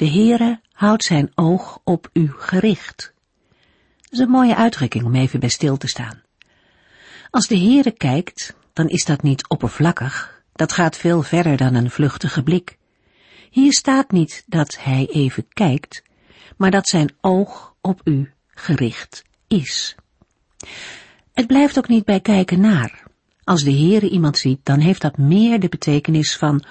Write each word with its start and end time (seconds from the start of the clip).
de 0.00 0.10
Heere 0.10 0.60
houdt 0.72 1.04
zijn 1.04 1.32
oog 1.34 1.80
op 1.84 2.10
u 2.12 2.32
gericht. 2.36 3.12
Dat 4.00 4.12
is 4.12 4.18
een 4.18 4.30
mooie 4.30 4.56
uitdrukking 4.56 5.04
om 5.04 5.14
even 5.14 5.40
bij 5.40 5.48
stil 5.48 5.76
te 5.76 5.86
staan. 5.86 6.22
Als 7.30 7.46
de 7.46 7.58
Heere 7.58 7.90
kijkt, 7.90 8.56
dan 8.72 8.88
is 8.88 9.04
dat 9.04 9.22
niet 9.22 9.48
oppervlakkig, 9.48 10.42
dat 10.52 10.72
gaat 10.72 10.96
veel 10.96 11.22
verder 11.22 11.56
dan 11.56 11.74
een 11.74 11.90
vluchtige 11.90 12.42
blik. 12.42 12.76
Hier 13.50 13.72
staat 13.72 14.10
niet 14.10 14.44
dat 14.46 14.78
hij 14.80 15.08
even 15.10 15.48
kijkt, 15.48 16.02
maar 16.56 16.70
dat 16.70 16.88
zijn 16.88 17.14
oog 17.20 17.74
op 17.80 18.00
u 18.04 18.32
gericht 18.48 19.24
is. 19.48 19.96
Het 21.32 21.46
blijft 21.46 21.78
ook 21.78 21.88
niet 21.88 22.04
bij 22.04 22.20
kijken 22.20 22.60
naar. 22.60 23.02
Als 23.44 23.64
de 23.64 23.72
Heere 23.72 24.08
iemand 24.08 24.38
ziet, 24.38 24.60
dan 24.62 24.78
heeft 24.78 25.00
dat 25.00 25.18
meer 25.18 25.60
de 25.60 25.68
betekenis 25.68 26.36
van 26.36 26.64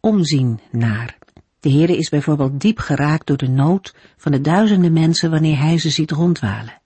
omzien 0.00 0.60
naar. 0.70 1.18
De 1.60 1.70
Heere 1.70 1.96
is 1.96 2.08
bijvoorbeeld 2.08 2.60
diep 2.60 2.78
geraakt 2.78 3.26
door 3.26 3.36
de 3.36 3.48
nood 3.48 3.94
van 4.16 4.32
de 4.32 4.40
duizenden 4.40 4.92
mensen 4.92 5.30
wanneer 5.30 5.58
hij 5.58 5.78
ze 5.78 5.90
ziet 5.90 6.10
rondwalen. 6.10 6.80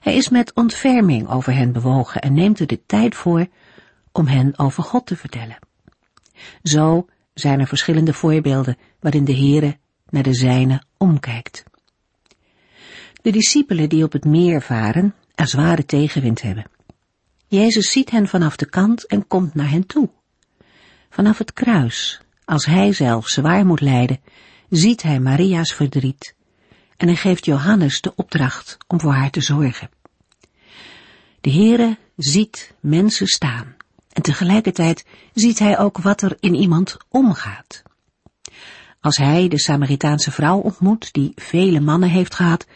Hij 0.00 0.14
is 0.14 0.28
met 0.28 0.54
ontferming 0.54 1.28
over 1.28 1.54
hen 1.54 1.72
bewogen 1.72 2.20
en 2.20 2.32
neemt 2.32 2.60
er 2.60 2.66
de 2.66 2.86
tijd 2.86 3.14
voor 3.14 3.46
om 4.12 4.26
hen 4.26 4.58
over 4.58 4.82
God 4.82 5.06
te 5.06 5.16
vertellen. 5.16 5.58
Zo 6.62 7.06
zijn 7.34 7.60
er 7.60 7.66
verschillende 7.66 8.12
voorbeelden 8.12 8.76
waarin 9.00 9.24
de 9.24 9.36
Heere 9.36 9.76
naar 10.08 10.22
de 10.22 10.34
zijne 10.34 10.82
omkijkt. 10.96 11.64
De 13.22 13.30
discipelen 13.30 13.88
die 13.88 14.04
op 14.04 14.12
het 14.12 14.24
meer 14.24 14.62
varen 14.62 15.14
er 15.34 15.46
zware 15.46 15.84
tegenwind 15.84 16.42
hebben. 16.42 16.66
Jezus 17.46 17.90
ziet 17.90 18.10
hen 18.10 18.28
vanaf 18.28 18.56
de 18.56 18.66
kant 18.66 19.06
en 19.06 19.26
komt 19.26 19.54
naar 19.54 19.70
hen 19.70 19.86
toe. 19.86 20.10
Vanaf 21.10 21.38
het 21.38 21.52
kruis 21.52 22.23
als 22.44 22.66
hij 22.66 22.92
zelf 22.92 23.28
zwaar 23.28 23.66
moet 23.66 23.80
lijden, 23.80 24.20
ziet 24.68 25.02
hij 25.02 25.20
Maria's 25.20 25.72
verdriet 25.72 26.34
en 26.96 27.06
hij 27.06 27.16
geeft 27.16 27.44
Johannes 27.44 28.00
de 28.00 28.14
opdracht 28.14 28.76
om 28.86 29.00
voor 29.00 29.12
haar 29.12 29.30
te 29.30 29.40
zorgen. 29.40 29.90
De 31.40 31.50
Heere 31.50 31.98
ziet 32.16 32.74
mensen 32.80 33.26
staan 33.26 33.76
en 34.12 34.22
tegelijkertijd 34.22 35.04
ziet 35.34 35.58
hij 35.58 35.78
ook 35.78 35.98
wat 35.98 36.22
er 36.22 36.36
in 36.40 36.54
iemand 36.54 36.96
omgaat. 37.08 37.82
Als 39.00 39.16
hij 39.16 39.48
de 39.48 39.60
Samaritaanse 39.60 40.30
vrouw 40.30 40.58
ontmoet 40.58 41.12
die 41.12 41.32
vele 41.34 41.80
mannen 41.80 42.08
heeft 42.08 42.34
gehad, 42.34 42.66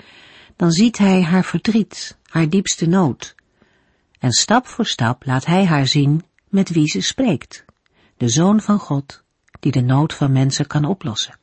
dan 0.57 0.71
ziet 0.71 0.99
hij 0.99 1.23
haar 1.23 1.45
verdriet, 1.45 2.17
haar 2.27 2.49
diepste 2.49 2.87
nood. 2.87 3.35
En 4.19 4.33
stap 4.33 4.67
voor 4.67 4.87
stap 4.87 5.25
laat 5.25 5.47
hij 5.47 5.67
haar 5.67 5.87
zien 5.87 6.25
met 6.49 6.71
wie 6.71 6.87
ze 6.87 7.01
spreekt, 7.01 7.65
de 8.17 8.29
Zoon 8.29 8.61
van 8.61 8.79
God, 8.79 9.23
die 9.61 9.73
de 9.73 9.81
nood 9.81 10.15
van 10.15 10.33
mensen 10.33 10.67
kan 10.67 10.85
oplossen. 10.85 11.39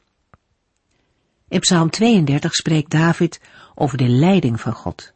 In 1.47 1.59
Psalm 1.59 1.89
32 1.89 2.53
spreekt 2.53 2.91
David 2.91 3.41
over 3.75 3.97
de 3.97 4.07
leiding 4.07 4.61
van 4.61 4.73
God. 4.73 5.13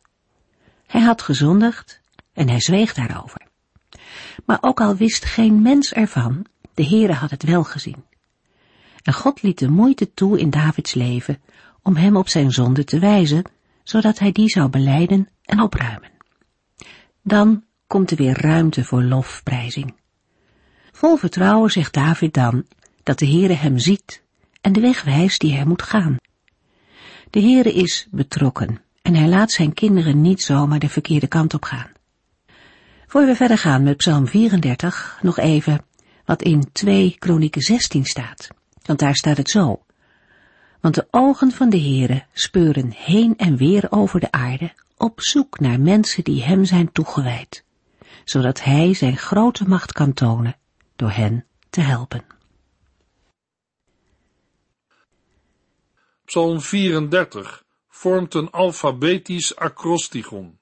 Hij 0.88 1.02
had 1.02 1.22
gezondigd 1.22 2.02
en 2.34 2.50
hij 2.50 2.60
zweeg 2.60 2.94
daarover. 2.94 3.42
Maar 4.46 4.58
ook 4.62 4.82
al 4.82 4.96
wist 4.96 5.26
geen 5.26 5.62
mens 5.62 5.94
ervan, 5.94 6.46
de 6.74 6.86
Heere 6.86 7.14
had 7.14 7.30
het 7.30 7.44
wel 7.44 7.64
gezien. 7.64 8.04
En 9.02 9.14
God 9.14 9.42
liet 9.42 9.60
de 9.60 9.70
moeite 9.70 10.14
toe 10.14 10.40
in 10.40 10.50
Davids 10.50 10.94
leven 10.94 11.42
om 11.82 11.96
hem 11.96 12.16
op 12.16 12.30
zijn 12.30 12.52
zonde 12.52 12.84
te 12.84 13.00
wijzen, 13.00 13.44
zodat 13.84 14.20
hij 14.20 14.32
die 14.32 14.50
zou 14.50 14.70
beleiden 14.70 15.30
en 15.44 15.62
opruimen. 15.62 16.12
Dan 17.24 17.64
komt 17.88 18.12
er 18.12 18.18
weer 18.18 18.42
ruimte 18.42 18.84
voor 18.84 19.04
lofprijzing. 19.04 19.96
Vol 20.92 21.18
vertrouwen 21.18 21.72
zegt 21.72 21.94
David 21.94 22.34
dan, 22.34 22.66
dat 23.10 23.20
de 23.20 23.28
Heere 23.28 23.54
hem 23.54 23.78
ziet 23.78 24.24
en 24.62 24.74
de 24.74 24.80
weg 24.80 25.04
wijst 25.04 25.40
die 25.40 25.54
hij 25.54 25.66
moet 25.66 25.82
gaan. 25.82 26.16
De 27.30 27.42
Heere 27.42 27.74
is 27.74 28.08
betrokken 28.12 28.82
en 29.02 29.16
hij 29.16 29.28
laat 29.28 29.52
zijn 29.52 29.74
kinderen 29.74 30.22
niet 30.22 30.42
zomaar 30.42 30.80
de 30.80 30.90
verkeerde 30.90 31.28
kant 31.28 31.54
op 31.54 31.64
gaan. 31.64 31.92
Voor 33.08 33.26
we 33.26 33.36
verder 33.36 33.58
gaan 33.58 33.84
met 33.84 33.98
Psalm 33.98 34.28
34, 34.28 35.20
nog 35.22 35.38
even 35.38 35.86
wat 36.26 36.42
in 36.42 36.72
2 36.72 37.16
Kronieken 37.20 37.62
16 37.62 38.06
staat. 38.06 38.48
Want 38.86 39.00
daar 39.00 39.16
staat 39.16 39.38
het 39.38 39.50
zo. 39.50 39.82
Want 40.82 40.96
de 40.96 41.08
ogen 41.12 41.52
van 41.52 41.70
de 41.70 41.80
Heere 41.80 42.24
speuren 42.34 42.92
heen 42.96 43.38
en 43.38 43.58
weer 43.58 43.88
over 43.90 44.20
de 44.20 44.32
aarde 44.32 44.74
op 44.98 45.22
zoek 45.22 45.60
naar 45.60 45.80
mensen 45.80 46.24
die 46.24 46.44
hem 46.44 46.66
zijn 46.66 46.92
toegewijd, 46.92 47.64
zodat 48.24 48.64
hij 48.64 48.94
zijn 48.94 49.18
grote 49.18 49.68
macht 49.68 49.92
kan 49.92 50.14
tonen 50.14 50.56
door 50.96 51.12
hen 51.12 51.46
te 51.70 51.82
helpen. 51.82 52.38
Psalm 56.30 56.62
34 56.62 57.64
vormt 57.90 58.34
een 58.34 58.50
alfabetisch 58.52 59.56
acrostigon, 59.56 60.60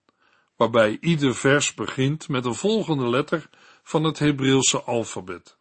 waarbij 0.55 0.97
ieder 1.01 1.35
vers 1.35 1.73
begint 1.73 2.27
met 2.27 2.43
de 2.43 2.53
volgende 2.53 3.09
letter 3.09 3.49
van 3.83 4.03
het 4.03 4.19
Hebreeuwse 4.19 4.81
alfabet. 4.81 5.57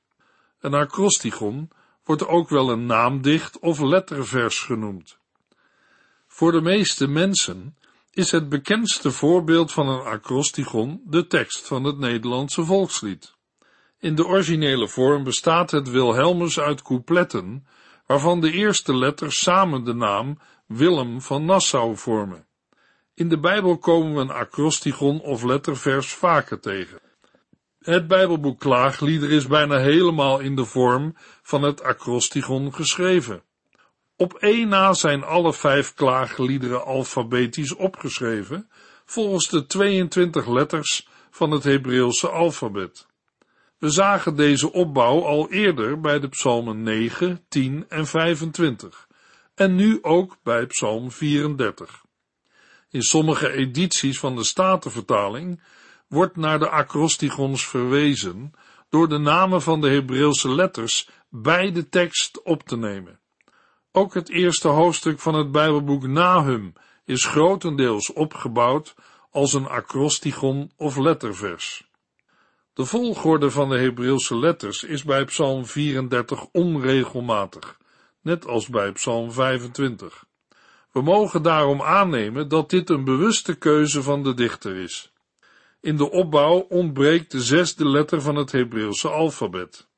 Een 0.61 0.75
acrostigon 0.75 1.71
wordt 2.05 2.27
ook 2.27 2.49
wel 2.49 2.71
een 2.71 2.87
naamdicht 2.87 3.59
of 3.59 3.81
lettervers 3.81 4.59
genoemd. 4.59 5.19
Voor 6.27 6.53
de 6.53 6.61
meeste 6.61 7.07
mensen 7.07 7.77
is 8.11 8.31
het 8.31 8.49
bekendste 8.49 9.11
voorbeeld 9.11 9.73
van 9.73 9.89
een 9.89 10.05
acrostigon 10.05 11.01
de 11.05 11.27
tekst 11.27 11.67
van 11.67 11.85
het 11.85 11.99
Nederlandse 11.99 12.65
volkslied. 12.65 13.35
In 13.99 14.15
de 14.15 14.27
originele 14.27 14.89
vorm 14.89 15.25
bestaat 15.25 15.71
het 15.71 15.91
Wilhelmus 15.91 16.59
uit 16.59 16.83
coupletten 16.83 17.67
waarvan 18.07 18.41
de 18.41 18.53
eerste 18.53 18.97
letters 18.97 19.43
samen 19.43 19.85
de 19.85 19.95
naam 19.95 20.39
Willem 20.67 21.21
van 21.21 21.45
Nassau 21.45 21.97
vormen. 21.97 22.47
In 23.15 23.29
de 23.29 23.39
Bijbel 23.39 23.79
komen 23.79 24.15
we 24.15 24.21
een 24.21 24.31
acrostigon 24.31 25.21
of 25.21 25.43
lettervers 25.43 26.15
vaker 26.15 26.61
tegen. 26.61 27.01
Het 27.79 28.07
Bijbelboek 28.07 28.61
Klaaglieder 28.61 29.31
is 29.31 29.47
bijna 29.47 29.79
helemaal 29.79 30.39
in 30.39 30.57
de 30.57 30.65
vorm 30.65 31.17
van 31.43 31.63
het 31.63 31.83
acrostigon 31.83 32.75
geschreven. 32.75 33.43
Op 34.17 34.35
één 34.35 34.69
na 34.69 34.93
zijn 34.93 35.25
alle 35.25 35.53
vijf 35.53 35.95
klaagliederen 35.95 36.85
alfabetisch 36.85 37.75
opgeschreven, 37.75 38.69
volgens 39.05 39.49
de 39.49 39.67
22 39.67 40.47
letters 40.47 41.09
van 41.31 41.51
het 41.51 41.65
Hebreeuwse 41.65 42.29
alfabet. 42.29 43.07
We 43.79 43.91
zagen 43.91 44.37
deze 44.37 44.73
opbouw 44.73 45.25
al 45.25 45.51
eerder 45.51 46.01
bij 46.01 46.21
de 46.21 46.29
psalmen 46.29 46.83
9, 46.83 47.45
10 47.49 47.85
en 47.89 48.07
25 48.07 49.09
en 49.55 49.75
nu 49.75 49.99
ook 50.03 50.37
bij 50.43 50.67
psalm 50.67 51.11
34. 51.11 52.05
In 52.91 53.03
sommige 53.03 53.53
edities 53.53 54.19
van 54.19 54.37
de 54.37 54.45
Statenvertaling 54.45 55.63
wordt 56.09 56.37
naar 56.37 56.59
de 56.59 56.69
acrostigons 56.69 57.67
verwezen 57.67 58.53
door 58.89 59.09
de 59.09 59.19
namen 59.19 59.63
van 59.63 59.81
de 59.81 59.89
Hebreeuwse 59.89 60.55
letters 60.55 61.09
bij 61.29 61.73
de 61.73 61.89
tekst 61.89 62.43
op 62.43 62.63
te 62.63 62.77
nemen. 62.77 63.21
Ook 63.93 64.15
het 64.15 64.29
eerste 64.29 64.69
hoofdstuk 64.69 65.21
van 65.21 65.35
het 65.35 65.53
Bijbelboek 65.53 66.07
Nahum 66.07 66.73
is 67.05 67.25
grotendeels 67.25 68.13
opgebouwd 68.13 68.95
als 69.31 69.53
een 69.53 69.67
acrostigon 69.67 70.71
of 70.77 70.97
lettervers. 70.97 71.86
De 72.77 72.85
volgorde 72.85 73.51
van 73.51 73.69
de 73.69 73.79
Hebreeuwse 73.79 74.39
letters 74.39 74.83
is 74.83 75.05
bij 75.05 75.25
Psalm 75.25 75.67
34 75.67 76.47
onregelmatig, 76.53 77.79
net 78.23 78.47
als 78.47 78.69
bij 78.69 78.93
Psalm 78.93 79.33
25. 79.33 80.25
We 80.93 81.03
mogen 81.03 81.43
daarom 81.43 81.83
aannemen 81.83 82.49
dat 82.49 82.71
dit 82.71 82.91
een 82.91 83.05
bewuste 83.05 83.55
keuze 83.55 84.03
van 84.03 84.23
de 84.23 84.35
dichter 84.35 84.77
is. 84.77 85.13
In 85.81 85.97
de 85.97 86.11
opbouw 86.11 86.59
ontbreekt 86.59 87.31
de 87.31 87.41
zesde 87.41 87.89
letter 87.89 88.23
van 88.23 88.37
het 88.37 88.53
Hebreeuwse 88.53 89.09
alfabet. 89.09 89.89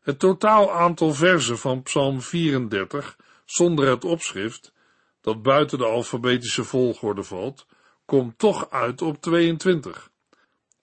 Het 0.00 0.18
totaal 0.18 0.72
aantal 0.72 1.14
verzen 1.14 1.58
van 1.58 1.82
Psalm 1.82 2.20
34 2.20 3.16
zonder 3.44 3.88
het 3.88 4.04
opschrift, 4.04 4.72
dat 5.20 5.42
buiten 5.42 5.78
de 5.78 5.86
alfabetische 5.86 6.64
volgorde 6.64 7.22
valt, 7.22 7.66
komt 8.04 8.38
toch 8.38 8.70
uit 8.70 9.02
op 9.02 9.20
22 9.20 10.10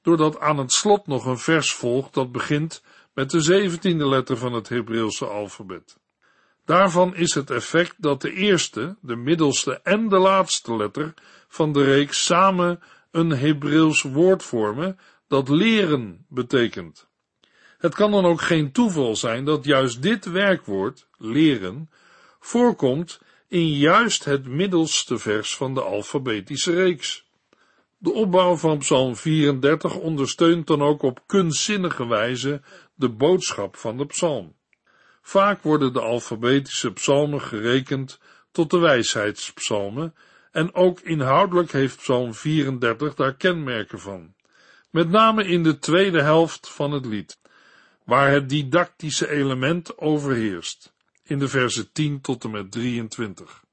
doordat 0.03 0.39
aan 0.39 0.57
het 0.57 0.71
slot 0.71 1.07
nog 1.07 1.25
een 1.25 1.37
vers 1.37 1.73
volgt 1.73 2.13
dat 2.13 2.31
begint 2.31 2.83
met 3.13 3.29
de 3.29 3.41
zeventiende 3.41 4.07
letter 4.07 4.37
van 4.37 4.53
het 4.53 4.69
Hebreeuwse 4.69 5.25
alfabet. 5.25 5.97
Daarvan 6.65 7.15
is 7.15 7.33
het 7.33 7.49
effect 7.49 7.95
dat 7.97 8.21
de 8.21 8.33
eerste, 8.33 8.97
de 9.01 9.15
middelste 9.15 9.81
en 9.81 10.09
de 10.09 10.17
laatste 10.17 10.75
letter 10.75 11.13
van 11.47 11.73
de 11.73 11.83
reeks 11.83 12.25
samen 12.25 12.79
een 13.11 13.29
Hebreeuws 13.29 14.01
woord 14.01 14.43
vormen 14.43 14.99
dat 15.27 15.49
leren 15.49 16.25
betekent. 16.29 17.07
Het 17.77 17.95
kan 17.95 18.11
dan 18.11 18.25
ook 18.25 18.41
geen 18.41 18.71
toeval 18.71 19.15
zijn 19.15 19.45
dat 19.45 19.65
juist 19.65 20.01
dit 20.01 20.25
werkwoord, 20.25 21.07
leren, 21.17 21.89
voorkomt 22.39 23.21
in 23.47 23.67
juist 23.67 24.23
het 24.23 24.47
middelste 24.47 25.17
vers 25.17 25.55
van 25.55 25.73
de 25.73 25.81
alfabetische 25.81 26.73
reeks. 26.73 27.25
De 28.03 28.11
opbouw 28.11 28.55
van 28.55 28.77
Psalm 28.77 29.15
34 29.15 29.95
ondersteunt 29.95 30.67
dan 30.67 30.81
ook 30.81 31.01
op 31.01 31.23
kunstzinnige 31.25 32.07
wijze 32.07 32.61
de 32.95 33.09
boodschap 33.09 33.75
van 33.75 33.97
de 33.97 34.05
psalm. 34.05 34.55
Vaak 35.21 35.61
worden 35.61 35.93
de 35.93 36.01
alfabetische 36.01 36.93
psalmen 36.93 37.41
gerekend 37.41 38.19
tot 38.51 38.69
de 38.69 38.77
wijsheidspsalmen 38.77 40.15
en 40.51 40.73
ook 40.73 40.99
inhoudelijk 40.99 41.71
heeft 41.71 41.97
Psalm 41.97 42.33
34 42.33 43.15
daar 43.15 43.35
kenmerken 43.35 43.99
van. 43.99 44.33
Met 44.89 45.09
name 45.09 45.45
in 45.45 45.63
de 45.63 45.79
tweede 45.79 46.21
helft 46.21 46.69
van 46.69 46.91
het 46.91 47.05
lied, 47.05 47.39
waar 48.05 48.31
het 48.31 48.49
didactische 48.49 49.29
element 49.29 49.97
overheerst, 49.97 50.93
in 51.23 51.39
de 51.39 51.47
versen 51.47 51.91
10 51.91 52.21
tot 52.21 52.43
en 52.43 52.51
met 52.51 52.71
23. 52.71 53.63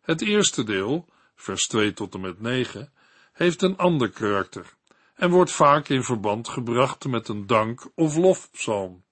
Het 0.00 0.22
eerste 0.22 0.64
deel, 0.64 1.08
vers 1.34 1.66
2 1.66 1.92
tot 1.92 2.14
en 2.14 2.20
met 2.20 2.40
9, 2.40 2.91
heeft 3.32 3.62
een 3.62 3.76
ander 3.76 4.10
karakter 4.10 4.74
en 5.14 5.30
wordt 5.30 5.50
vaak 5.50 5.88
in 5.88 6.02
verband 6.02 6.48
gebracht 6.48 7.04
met 7.06 7.28
een 7.28 7.46
dank- 7.46 7.90
of 7.94 8.16
lofpsalm. 8.16 9.04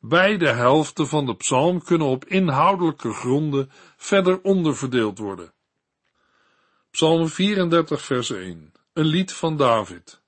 Beide 0.00 0.48
helften 0.48 1.08
van 1.08 1.26
de 1.26 1.36
psalm 1.36 1.82
kunnen 1.82 2.06
op 2.06 2.24
inhoudelijke 2.24 3.12
gronden 3.12 3.70
verder 3.96 4.40
onderverdeeld 4.42 5.18
worden. 5.18 5.52
Psalm 6.90 7.28
34 7.28 8.02
vers 8.02 8.30
1 8.30 8.72
Een 8.92 9.04
lied 9.04 9.32
van 9.32 9.56
David 9.56 10.22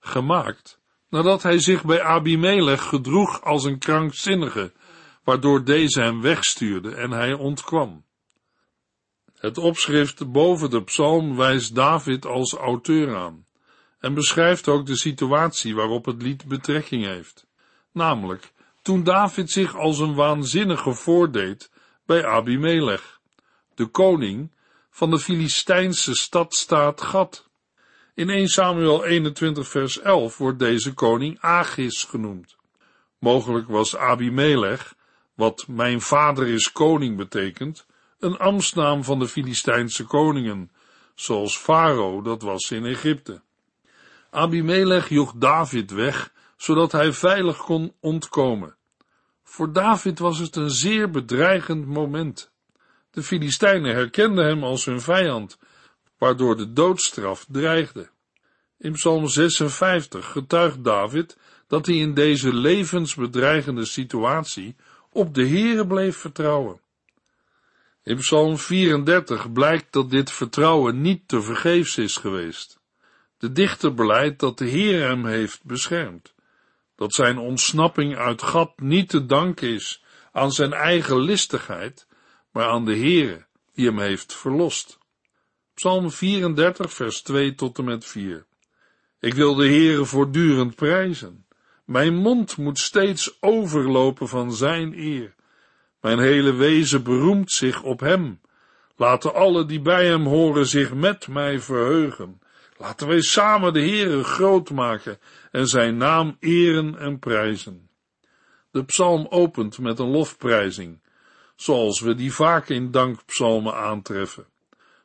Gemaakt 0.00 0.80
nadat 1.08 1.42
hij 1.42 1.58
zich 1.58 1.84
bij 1.84 2.02
Abimelech 2.02 2.82
gedroeg 2.88 3.42
als 3.42 3.64
een 3.64 3.78
krankzinnige, 3.78 4.72
waardoor 5.24 5.64
deze 5.64 6.00
hem 6.00 6.20
wegstuurde 6.20 6.94
en 6.94 7.10
hij 7.10 7.32
ontkwam. 7.32 8.04
Het 9.40 9.58
opschrift 9.58 10.32
boven 10.32 10.70
de 10.70 10.82
psalm 10.82 11.36
wijst 11.36 11.74
David 11.74 12.26
als 12.26 12.54
auteur 12.54 13.16
aan 13.16 13.46
en 14.00 14.14
beschrijft 14.14 14.68
ook 14.68 14.86
de 14.86 14.96
situatie 14.96 15.74
waarop 15.74 16.04
het 16.04 16.22
lied 16.22 16.44
betrekking 16.44 17.04
heeft, 17.04 17.46
namelijk 17.92 18.52
toen 18.82 19.04
David 19.04 19.50
zich 19.50 19.76
als 19.76 19.98
een 19.98 20.14
waanzinnige 20.14 20.92
voordeed 20.92 21.70
bij 22.06 22.26
Abimelech, 22.26 23.20
de 23.74 23.86
koning 23.86 24.52
van 24.90 25.10
de 25.10 25.18
Filistijnse 25.18 26.14
stadstaat 26.14 27.00
Gad. 27.00 27.48
In 28.14 28.30
1 28.30 28.48
Samuel 28.48 29.04
21 29.04 29.68
vers 29.68 30.00
11 30.00 30.38
wordt 30.38 30.58
deze 30.58 30.94
koning 30.94 31.38
Agis 31.40 32.04
genoemd. 32.04 32.56
Mogelijk 33.18 33.68
was 33.68 33.96
Abimelech, 33.96 34.94
wat 35.34 35.64
mijn 35.68 36.00
vader 36.00 36.46
is 36.46 36.72
koning 36.72 37.16
betekent, 37.16 37.86
een 38.20 38.36
ambtsnaam 38.36 39.04
van 39.04 39.18
de 39.18 39.28
Filistijnse 39.28 40.04
koningen, 40.04 40.70
zoals 41.14 41.56
Farao 41.56 42.22
dat 42.22 42.42
was 42.42 42.70
in 42.70 42.84
Egypte. 42.84 43.42
Abimelech 44.30 45.08
joeg 45.08 45.32
David 45.36 45.90
weg, 45.90 46.32
zodat 46.56 46.92
hij 46.92 47.12
veilig 47.12 47.56
kon 47.56 47.94
ontkomen. 48.00 48.76
Voor 49.42 49.72
David 49.72 50.18
was 50.18 50.38
het 50.38 50.56
een 50.56 50.70
zeer 50.70 51.10
bedreigend 51.10 51.86
moment. 51.86 52.52
De 53.10 53.22
Filistijnen 53.22 53.94
herkenden 53.94 54.44
hem 54.46 54.64
als 54.64 54.84
hun 54.84 55.00
vijand, 55.00 55.58
waardoor 56.18 56.56
de 56.56 56.72
doodstraf 56.72 57.46
dreigde. 57.48 58.10
In 58.78 58.92
Psalm 58.92 59.28
56 59.28 60.32
getuigt 60.32 60.84
David 60.84 61.38
dat 61.66 61.86
hij 61.86 61.96
in 61.96 62.14
deze 62.14 62.54
levensbedreigende 62.54 63.84
situatie 63.84 64.76
op 65.10 65.34
de 65.34 65.46
Heere 65.46 65.86
bleef 65.86 66.16
vertrouwen. 66.16 66.80
In 68.02 68.16
Psalm 68.16 68.58
34 68.58 69.52
blijkt 69.52 69.92
dat 69.92 70.10
dit 70.10 70.30
vertrouwen 70.30 71.00
niet 71.00 71.28
te 71.28 71.42
vergeefs 71.42 71.98
is 71.98 72.16
geweest. 72.16 72.80
De 73.38 73.52
dichter 73.52 73.94
beleidt 73.94 74.40
dat 74.40 74.58
de 74.58 74.64
Heer 74.64 75.08
hem 75.08 75.26
heeft 75.26 75.64
beschermd, 75.64 76.34
dat 76.96 77.14
zijn 77.14 77.38
ontsnapping 77.38 78.16
uit 78.16 78.42
gat 78.42 78.80
niet 78.80 79.08
te 79.08 79.26
danken 79.26 79.68
is 79.68 80.04
aan 80.32 80.52
zijn 80.52 80.72
eigen 80.72 81.20
listigheid, 81.20 82.06
maar 82.52 82.68
aan 82.68 82.84
de 82.84 82.96
Heere 82.96 83.46
die 83.74 83.86
hem 83.86 83.98
heeft 83.98 84.34
verlost. 84.34 84.98
Psalm 85.74 86.10
34 86.10 86.92
vers 86.92 87.22
2 87.22 87.54
tot 87.54 87.78
en 87.78 87.84
met 87.84 88.04
4 88.04 88.46
Ik 89.20 89.34
wil 89.34 89.54
de 89.54 89.66
Heere 89.66 90.04
voortdurend 90.04 90.74
prijzen. 90.74 91.46
Mijn 91.84 92.14
mond 92.14 92.56
moet 92.56 92.78
steeds 92.78 93.42
overlopen 93.42 94.28
van 94.28 94.52
zijn 94.52 94.98
eer. 94.98 95.34
Mijn 96.00 96.18
hele 96.18 96.52
wezen 96.52 97.02
beroemt 97.02 97.52
zich 97.52 97.82
op 97.82 98.00
hem. 98.00 98.40
Laten 98.96 99.34
alle 99.34 99.64
die 99.66 99.80
bij 99.80 100.06
hem 100.06 100.26
horen 100.26 100.66
zich 100.66 100.94
met 100.94 101.28
mij 101.28 101.60
verheugen. 101.60 102.40
Laten 102.76 103.08
wij 103.08 103.20
samen 103.20 103.72
de 103.72 103.80
Heere 103.80 104.24
groot 104.24 104.70
maken 104.70 105.18
en 105.50 105.66
zijn 105.66 105.96
naam 105.96 106.36
eren 106.38 106.98
en 106.98 107.18
prijzen. 107.18 107.88
De 108.70 108.84
psalm 108.84 109.26
opent 109.30 109.78
met 109.78 109.98
een 109.98 110.10
lofprijzing, 110.10 111.00
zoals 111.56 112.00
we 112.00 112.14
die 112.14 112.32
vaak 112.32 112.68
in 112.68 112.90
dankpsalmen 112.90 113.74
aantreffen. 113.74 114.46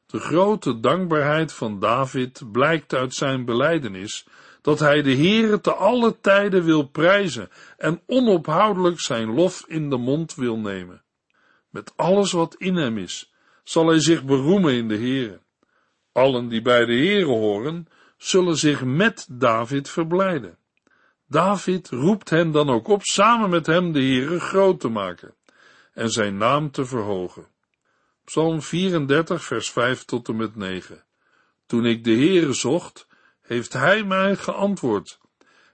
De 0.06 0.20
grote 0.20 0.80
dankbaarheid 0.80 1.54
van 1.54 1.80
David 1.80 2.42
blijkt 2.52 2.94
uit 2.94 3.14
zijn 3.14 3.46
belijdenis 3.46 4.28
dat 4.66 4.80
hij 4.80 5.02
de 5.02 5.16
Heere 5.16 5.62
te 5.62 5.74
alle 5.74 6.20
tijden 6.22 6.64
wil 6.64 6.84
prijzen 6.84 7.50
en 7.78 8.02
onophoudelijk 8.06 9.00
zijn 9.00 9.34
lof 9.34 9.64
in 9.68 9.90
de 9.90 9.98
mond 9.98 10.36
wil 10.36 10.58
nemen. 10.58 11.04
Met 11.70 11.94
alles 11.96 12.32
wat 12.32 12.56
in 12.58 12.76
hem 12.76 12.98
is, 12.98 13.34
zal 13.64 13.88
hij 13.88 14.00
zich 14.00 14.24
beroemen 14.24 14.74
in 14.74 14.88
de 14.88 14.98
Heere. 14.98 15.40
Allen 16.12 16.48
die 16.48 16.62
bij 16.62 16.86
de 16.86 16.94
Heere 16.94 17.26
horen, 17.26 17.88
zullen 18.18 18.56
zich 18.56 18.84
met 18.84 19.28
David 19.32 19.90
verblijden. 19.90 20.58
David 21.28 21.90
roept 21.90 22.30
hen 22.30 22.52
dan 22.52 22.70
ook 22.70 22.88
op 22.88 23.04
samen 23.04 23.50
met 23.50 23.66
hem 23.66 23.92
de 23.92 24.00
Heere 24.00 24.40
groot 24.40 24.80
te 24.80 24.90
maken 24.90 25.36
en 25.94 26.10
zijn 26.10 26.38
naam 26.38 26.72
te 26.72 26.86
verhogen. 26.86 27.48
Psalm 28.24 28.62
34 28.62 29.44
vers 29.44 29.72
5 29.72 30.04
tot 30.04 30.28
en 30.28 30.36
met 30.36 30.56
9. 30.56 31.04
Toen 31.66 31.86
ik 31.86 32.04
de 32.04 32.16
Heere 32.16 32.54
zocht, 32.54 33.08
heeft 33.46 33.74
Hij 33.74 34.04
mij 34.04 34.36
geantwoord. 34.36 35.20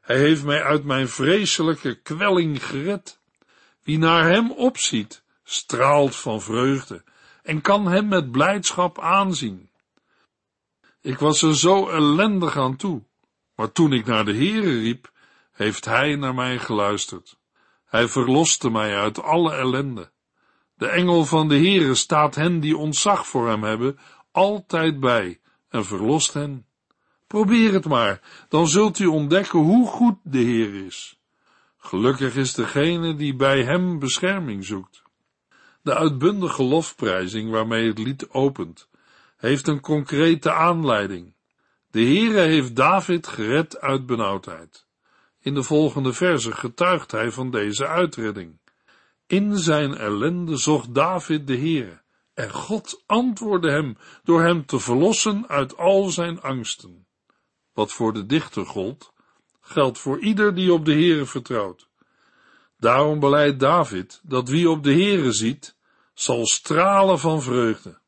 Hij 0.02 0.18
heeft 0.18 0.44
mij 0.44 0.64
uit 0.64 0.84
mijn 0.84 1.08
vreselijke 1.08 1.96
kwelling 2.02 2.66
gered. 2.66 3.20
Wie 3.84 3.98
naar 3.98 4.28
Hem 4.28 4.52
opziet, 4.52 5.24
straalt 5.44 6.16
van 6.16 6.42
vreugde 6.42 7.04
en 7.44 7.62
kan 7.62 7.88
Hem 7.88 8.08
met 8.08 8.32
blijdschap 8.32 9.00
aanzien. 9.00 9.70
Ik 11.02 11.20
was 11.20 11.42
er 11.42 11.58
zo 11.58 11.90
ellendig 11.90 12.58
aan 12.58 12.76
toe, 12.76 13.04
maar 13.56 13.72
toen 13.72 13.94
ik 13.94 14.06
naar 14.06 14.26
de 14.26 14.34
Heere 14.34 14.80
riep, 14.80 15.12
heeft 15.52 15.86
Hij 15.86 16.16
naar 16.16 16.34
mij 16.34 16.60
geluisterd. 16.60 17.38
Hij 17.86 18.08
verloste 18.08 18.70
mij 18.70 18.98
uit 18.98 19.22
alle 19.22 19.54
ellende. 19.54 20.12
De 20.74 20.88
engel 20.88 21.26
van 21.26 21.48
de 21.48 21.56
Heere 21.56 21.96
staat 21.96 22.36
hen 22.36 22.60
die 22.60 22.78
ontzag 22.78 23.28
voor 23.28 23.48
Hem 23.50 23.64
hebben, 23.64 24.00
altijd 24.32 25.00
bij 25.00 25.40
en 25.70 25.86
verlost 25.86 26.34
hen. 26.34 26.66
Probeer 27.32 27.74
het 27.74 27.86
maar, 27.86 28.22
dan 28.50 28.68
zult 28.68 29.00
u 29.00 29.06
ontdekken 29.06 29.60
hoe 29.60 29.88
goed 29.88 30.16
de 30.24 30.38
Heer 30.38 30.86
is. 30.86 31.20
Gelukkig 31.78 32.36
is 32.36 32.54
degene 32.54 33.16
die 33.16 33.36
bij 33.36 33.64
Hem 33.64 34.00
bescherming 34.00 34.66
zoekt. 34.66 35.02
De 35.82 35.96
uitbundige 35.96 36.64
lofprijzing 36.64 37.52
waarmee 37.52 37.88
het 37.88 37.98
lied 37.98 38.30
opent, 38.30 38.90
heeft 39.38 39.68
een 39.68 39.80
concrete 39.80 40.52
aanleiding. 40.52 41.34
De 41.92 42.02
Heere 42.02 42.40
heeft 42.40 42.76
David 42.76 43.28
gered 43.28 43.80
uit 43.80 44.06
benauwdheid. 44.06 44.86
In 45.40 45.54
de 45.54 45.64
volgende 45.64 46.14
verse 46.14 46.52
getuigt 46.52 47.12
hij 47.12 47.32
van 47.32 47.52
deze 47.52 47.88
uitredding. 47.88 48.60
In 49.28 49.58
zijn 49.58 49.98
ellende 49.98 50.58
zocht 50.58 50.96
David 50.96 51.48
de 51.48 51.58
Heere, 51.58 52.02
en 52.34 52.50
God 52.50 53.04
antwoordde 53.06 53.72
hem 53.72 53.98
door 54.24 54.42
hem 54.42 54.66
te 54.66 54.80
verlossen 54.80 55.48
uit 55.48 55.78
al 55.78 56.10
zijn 56.10 56.42
angsten. 56.42 57.10
Wat 57.74 57.92
voor 57.92 58.14
de 58.14 58.26
dichter 58.26 58.66
gold, 58.66 59.14
geldt 59.62 60.00
voor 60.00 60.20
ieder 60.20 60.56
die 60.56 60.74
op 60.74 60.86
de 60.86 60.94
Heere 60.94 61.26
vertrouwt. 61.26 61.88
Daarom 62.78 63.20
beleidt 63.20 63.60
David 63.60 64.20
dat 64.24 64.50
wie 64.50 64.70
op 64.70 64.84
de 64.84 64.94
Heere 64.94 65.32
ziet, 65.32 65.76
zal 66.14 66.46
stralen 66.46 67.20
van 67.20 67.42
vreugde. 67.42 68.00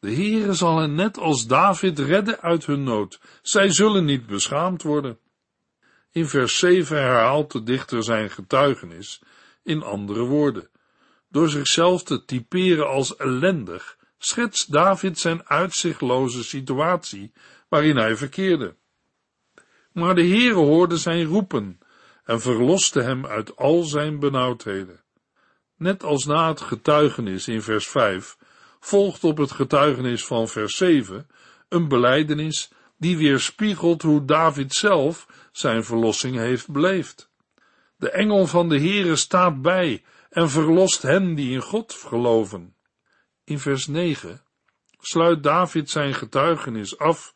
De 0.00 0.14
Heere 0.14 0.52
zal 0.52 0.78
hen 0.78 0.94
net 0.94 1.18
als 1.18 1.46
David 1.46 1.98
redden 1.98 2.40
uit 2.40 2.66
hun 2.66 2.82
nood. 2.82 3.20
Zij 3.42 3.72
zullen 3.72 4.04
niet 4.04 4.26
beschaamd 4.26 4.82
worden. 4.82 5.18
In 6.12 6.28
vers 6.28 6.58
7 6.58 6.96
herhaalt 6.96 7.52
de 7.52 7.62
dichter 7.62 8.04
zijn 8.04 8.30
getuigenis 8.30 9.22
in 9.62 9.82
andere 9.82 10.24
woorden. 10.24 10.68
Door 11.28 11.48
zichzelf 11.48 12.02
te 12.02 12.24
typeren 12.24 12.88
als 12.88 13.16
ellendig, 13.16 13.98
schetst 14.18 14.72
David 14.72 15.18
zijn 15.18 15.48
uitzichtloze 15.48 16.44
situatie 16.44 17.32
waarin 17.68 17.96
hij 17.96 18.16
verkeerde. 18.16 18.76
Maar 19.92 20.14
de 20.14 20.26
Heere 20.26 20.54
hoorde 20.54 20.96
zijn 20.96 21.24
roepen 21.24 21.78
en 22.24 22.40
verloste 22.40 23.00
hem 23.00 23.26
uit 23.26 23.56
al 23.56 23.82
zijn 23.82 24.18
benauwdheden. 24.18 25.00
Net 25.76 26.02
als 26.04 26.24
na 26.24 26.48
het 26.48 26.60
getuigenis 26.60 27.48
in 27.48 27.62
vers 27.62 27.88
5 27.88 28.36
volgt 28.80 29.24
op 29.24 29.36
het 29.38 29.52
getuigenis 29.52 30.24
van 30.24 30.48
vers 30.48 30.76
7 30.76 31.26
een 31.68 31.88
beleidenis 31.88 32.72
die 32.96 33.16
weerspiegelt 33.16 34.02
hoe 34.02 34.24
David 34.24 34.74
zelf 34.74 35.26
zijn 35.52 35.84
verlossing 35.84 36.36
heeft 36.36 36.70
beleefd. 36.70 37.30
De 37.96 38.10
engel 38.10 38.46
van 38.46 38.68
de 38.68 38.78
Heere 38.78 39.16
staat 39.16 39.62
bij 39.62 40.04
en 40.30 40.50
verlost 40.50 41.02
hen 41.02 41.34
die 41.34 41.50
in 41.50 41.62
God 41.62 41.92
geloven. 41.92 42.74
In 43.44 43.58
vers 43.58 43.86
9 43.86 44.42
sluit 45.00 45.42
David 45.42 45.90
zijn 45.90 46.14
getuigenis 46.14 46.98
af 46.98 47.34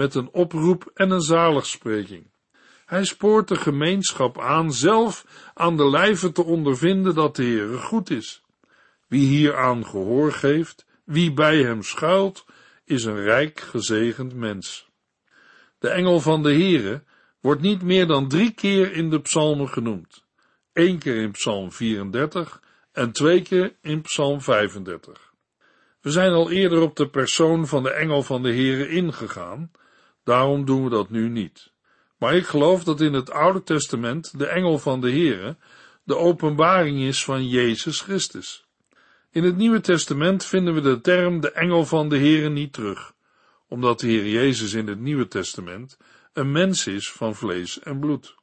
met 0.00 0.14
een 0.14 0.28
oproep 0.32 0.90
en 0.94 1.10
een 1.10 1.20
zaligspreking. 1.20 2.30
Hij 2.86 3.04
spoort 3.04 3.48
de 3.48 3.56
gemeenschap 3.56 4.38
aan 4.38 4.72
zelf 4.72 5.26
aan 5.54 5.76
de 5.76 5.90
lijve 5.90 6.32
te 6.32 6.44
ondervinden 6.44 7.14
dat 7.14 7.36
de 7.36 7.42
Heere 7.42 7.78
goed 7.78 8.10
is. 8.10 8.42
Wie 9.08 9.26
hieraan 9.26 9.86
gehoor 9.86 10.32
geeft, 10.32 10.86
wie 11.04 11.32
bij 11.32 11.58
hem 11.62 11.82
schuilt, 11.82 12.44
is 12.84 13.04
een 13.04 13.22
rijk 13.22 13.60
gezegend 13.60 14.34
mens. 14.34 14.90
De 15.78 15.88
engel 15.88 16.20
van 16.20 16.42
de 16.42 16.52
Heere 16.52 17.02
wordt 17.40 17.60
niet 17.60 17.82
meer 17.82 18.06
dan 18.06 18.28
drie 18.28 18.52
keer 18.52 18.92
in 18.92 19.10
de 19.10 19.20
psalmen 19.20 19.68
genoemd. 19.68 20.24
Eén 20.72 20.98
keer 20.98 21.16
in 21.16 21.30
psalm 21.30 21.72
34 21.72 22.62
en 22.92 23.12
twee 23.12 23.42
keer 23.42 23.74
in 23.80 24.00
psalm 24.00 24.40
35. 24.40 25.32
We 26.00 26.10
zijn 26.10 26.32
al 26.32 26.50
eerder 26.50 26.80
op 26.80 26.96
de 26.96 27.08
persoon 27.08 27.66
van 27.66 27.82
de 27.82 27.90
engel 27.90 28.22
van 28.22 28.42
de 28.42 28.52
Heere 28.52 28.88
ingegaan, 28.88 29.70
daarom 30.30 30.64
doen 30.64 30.84
we 30.84 30.90
dat 30.90 31.10
nu 31.10 31.28
niet. 31.28 31.72
Maar 32.18 32.34
ik 32.34 32.46
geloof 32.46 32.84
dat 32.84 33.00
in 33.00 33.12
het 33.12 33.30
Oude 33.30 33.62
Testament 33.62 34.38
de 34.38 34.46
engel 34.46 34.78
van 34.78 35.00
de 35.00 35.10
Heere 35.10 35.56
de 36.04 36.16
openbaring 36.16 37.00
is 37.00 37.24
van 37.24 37.48
Jezus 37.48 38.00
Christus. 38.00 38.64
In 39.30 39.44
het 39.44 39.56
Nieuwe 39.56 39.80
Testament 39.80 40.44
vinden 40.44 40.74
we 40.74 40.80
de 40.80 41.00
term 41.00 41.40
de 41.40 41.52
engel 41.52 41.86
van 41.86 42.08
de 42.08 42.18
Heere 42.18 42.48
niet 42.48 42.72
terug, 42.72 43.12
omdat 43.68 44.00
de 44.00 44.06
Heer 44.06 44.28
Jezus 44.28 44.72
in 44.72 44.86
het 44.86 45.00
Nieuwe 45.00 45.28
Testament 45.28 45.96
een 46.32 46.52
mens 46.52 46.86
is 46.86 47.12
van 47.12 47.34
vlees 47.34 47.80
en 47.80 48.00
bloed. 48.00 48.34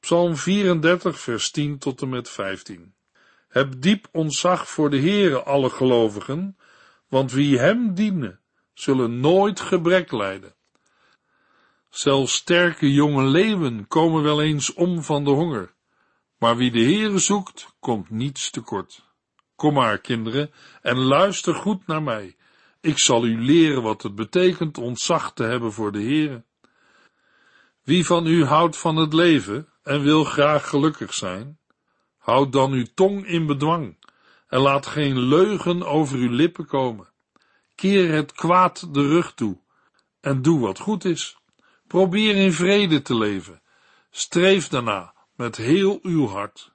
Psalm 0.00 0.36
34, 0.36 1.20
vers 1.20 1.50
10 1.50 1.78
tot 1.78 2.02
en 2.02 2.08
met 2.08 2.28
15. 2.28 2.94
Heb 3.48 3.72
diep 3.78 4.08
ontzag 4.12 4.68
voor 4.68 4.90
de 4.90 5.00
Heere, 5.00 5.42
alle 5.42 5.70
gelovigen, 5.70 6.56
want 7.08 7.32
wie 7.32 7.58
hem 7.58 7.94
dienen, 7.94 8.40
zullen 8.74 9.20
nooit 9.20 9.60
gebrek 9.60 10.12
lijden. 10.12 10.56
Zelfs 11.88 12.34
sterke 12.34 12.92
jonge 12.92 13.24
leeuwen 13.24 13.86
komen 13.88 14.22
wel 14.22 14.42
eens 14.42 14.74
om 14.74 15.02
van 15.02 15.24
de 15.24 15.30
honger, 15.30 15.74
maar 16.38 16.56
wie 16.56 16.70
de 16.70 16.82
Heere 16.82 17.18
zoekt, 17.18 17.74
komt 17.80 18.10
niets 18.10 18.50
tekort. 18.50 19.06
Kom 19.56 19.74
maar, 19.74 19.98
kinderen, 19.98 20.50
en 20.82 20.96
luister 20.96 21.54
goed 21.54 21.86
naar 21.86 22.02
mij. 22.02 22.36
Ik 22.80 22.98
zal 22.98 23.24
u 23.24 23.44
leren 23.44 23.82
wat 23.82 24.02
het 24.02 24.14
betekent 24.14 24.78
ontzag 24.78 25.32
te 25.32 25.42
hebben 25.42 25.72
voor 25.72 25.92
de 25.92 26.02
Heere. 26.02 26.44
Wie 27.82 28.06
van 28.06 28.26
u 28.26 28.44
houdt 28.44 28.76
van 28.76 28.96
het 28.96 29.12
leven 29.12 29.68
en 29.82 30.02
wil 30.02 30.24
graag 30.24 30.68
gelukkig 30.68 31.14
zijn, 31.14 31.58
houd 32.18 32.52
dan 32.52 32.72
uw 32.72 32.86
tong 32.94 33.26
in 33.26 33.46
bedwang 33.46 33.96
en 34.48 34.60
laat 34.60 34.86
geen 34.86 35.18
leugen 35.18 35.82
over 35.82 36.18
uw 36.18 36.30
lippen 36.30 36.66
komen. 36.66 37.08
Keer 37.74 38.12
het 38.12 38.32
kwaad 38.32 38.94
de 38.94 39.08
rug 39.08 39.34
toe 39.34 39.60
en 40.20 40.42
doe 40.42 40.60
wat 40.60 40.78
goed 40.78 41.04
is. 41.04 41.37
Probeer 41.88 42.36
in 42.36 42.52
vrede 42.52 43.02
te 43.02 43.14
leven. 43.16 43.62
Streef 44.10 44.68
daarna 44.68 45.14
met 45.36 45.56
heel 45.56 45.98
uw 46.02 46.26
hart. 46.26 46.72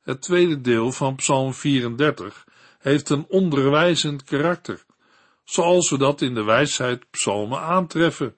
Het 0.00 0.22
tweede 0.22 0.60
deel 0.60 0.92
van 0.92 1.14
Psalm 1.14 1.54
34 1.54 2.46
heeft 2.78 3.08
een 3.08 3.26
onderwijzend 3.28 4.24
karakter, 4.24 4.84
zoals 5.44 5.90
we 5.90 5.98
dat 5.98 6.20
in 6.20 6.34
de 6.34 6.42
wijsheid 6.42 7.10
psalmen 7.10 7.60
aantreffen. 7.60 8.36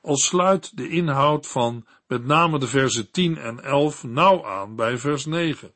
Al 0.00 0.16
sluit 0.16 0.76
de 0.76 0.88
inhoud 0.88 1.46
van 1.46 1.86
met 2.06 2.24
name 2.24 2.58
de 2.58 2.66
versen 2.66 3.10
10 3.10 3.36
en 3.38 3.64
11 3.64 4.04
nauw 4.04 4.46
aan 4.46 4.76
bij 4.76 4.98
vers 4.98 5.26
9. 5.26 5.74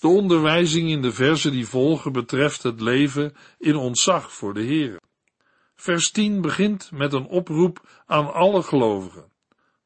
De 0.00 0.08
onderwijzing 0.08 0.90
in 0.90 1.02
de 1.02 1.12
versen 1.12 1.52
die 1.52 1.66
volgen 1.66 2.12
betreft 2.12 2.62
het 2.62 2.80
leven 2.80 3.36
in 3.58 3.76
ontzag 3.76 4.32
voor 4.32 4.54
de 4.54 4.62
Heer. 4.62 5.00
Vers 5.76 6.10
10 6.10 6.40
begint 6.40 6.90
met 6.92 7.12
een 7.12 7.26
oproep 7.26 8.02
aan 8.06 8.32
alle 8.32 8.62
gelovigen. 8.62 9.32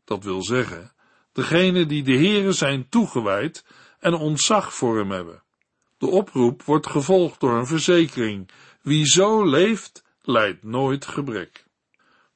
Dat 0.04 0.24
wil 0.24 0.42
zeggen, 0.42 0.92
degenen 1.32 1.88
die 1.88 2.02
de 2.02 2.16
Heere 2.16 2.52
zijn 2.52 2.88
toegewijd 2.88 3.64
en 3.98 4.14
ontzag 4.14 4.74
voor 4.74 4.98
hem 4.98 5.10
hebben. 5.10 5.42
De 5.98 6.06
oproep 6.06 6.62
wordt 6.62 6.86
gevolgd 6.86 7.40
door 7.40 7.58
een 7.58 7.66
verzekering. 7.66 8.50
Wie 8.82 9.06
zo 9.06 9.44
leeft, 9.44 10.04
lijdt 10.22 10.62
nooit 10.62 11.06
gebrek. 11.06 11.66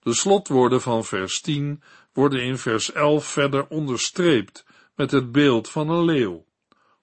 De 0.01 0.15
slotwoorden 0.15 0.81
van 0.81 1.05
vers 1.05 1.41
10 1.41 1.83
worden 2.13 2.43
in 2.43 2.59
vers 2.59 2.93
11 2.93 3.27
verder 3.27 3.67
onderstreept 3.69 4.65
met 4.95 5.11
het 5.11 5.33
beeld 5.33 5.69
van 5.69 5.91
een 5.91 6.05
leeuw. 6.05 6.45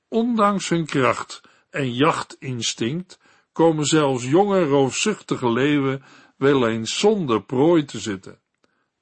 Ondanks 0.07 0.69
hun 0.69 0.85
kracht 0.85 1.41
en 1.69 1.93
jachtinstinct 1.93 3.19
komen 3.51 3.85
zelfs 3.85 4.23
jonge 4.23 4.63
roofzuchtige 4.63 5.51
leeuwen 5.51 6.03
wel 6.39 6.67
eens 6.67 6.99
zonder 6.99 7.43
prooi 7.43 7.85
te 7.85 7.99
zitten. 7.99 8.39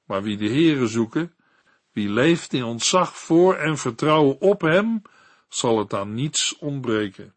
Maar 0.04 0.22
wie 0.22 0.36
de 0.36 0.48
Heere 0.48 0.86
zoeken, 0.86 1.34
wie 1.92 2.08
leeft 2.08 2.52
in 2.52 2.64
ontzag 2.64 3.16
voor 3.16 3.54
en 3.54 3.78
vertrouwen 3.78 4.40
op 4.40 4.60
hem, 4.60 5.02
zal 5.48 5.78
het 5.78 5.94
aan 5.94 6.14
niets 6.14 6.58
ontbreken. 6.58 7.34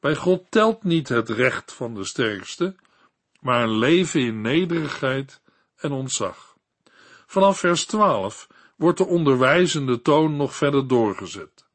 Bij 0.00 0.16
God 0.16 0.50
telt 0.50 0.84
niet 0.84 1.08
het 1.08 1.28
recht 1.28 1.72
van 1.72 1.94
de 1.94 2.04
sterkste, 2.04 2.74
maar 3.40 3.62
een 3.62 3.78
leven 3.78 4.20
in 4.20 4.40
nederigheid 4.40 5.40
en 5.76 5.92
ontzag. 5.92 6.56
Vanaf 7.26 7.58
vers 7.58 7.84
12 7.84 8.46
wordt 8.76 8.98
de 8.98 9.06
onderwijzende 9.06 10.02
toon 10.02 10.36
nog 10.36 10.54
verder 10.54 10.88
doorgezet. 10.88 11.66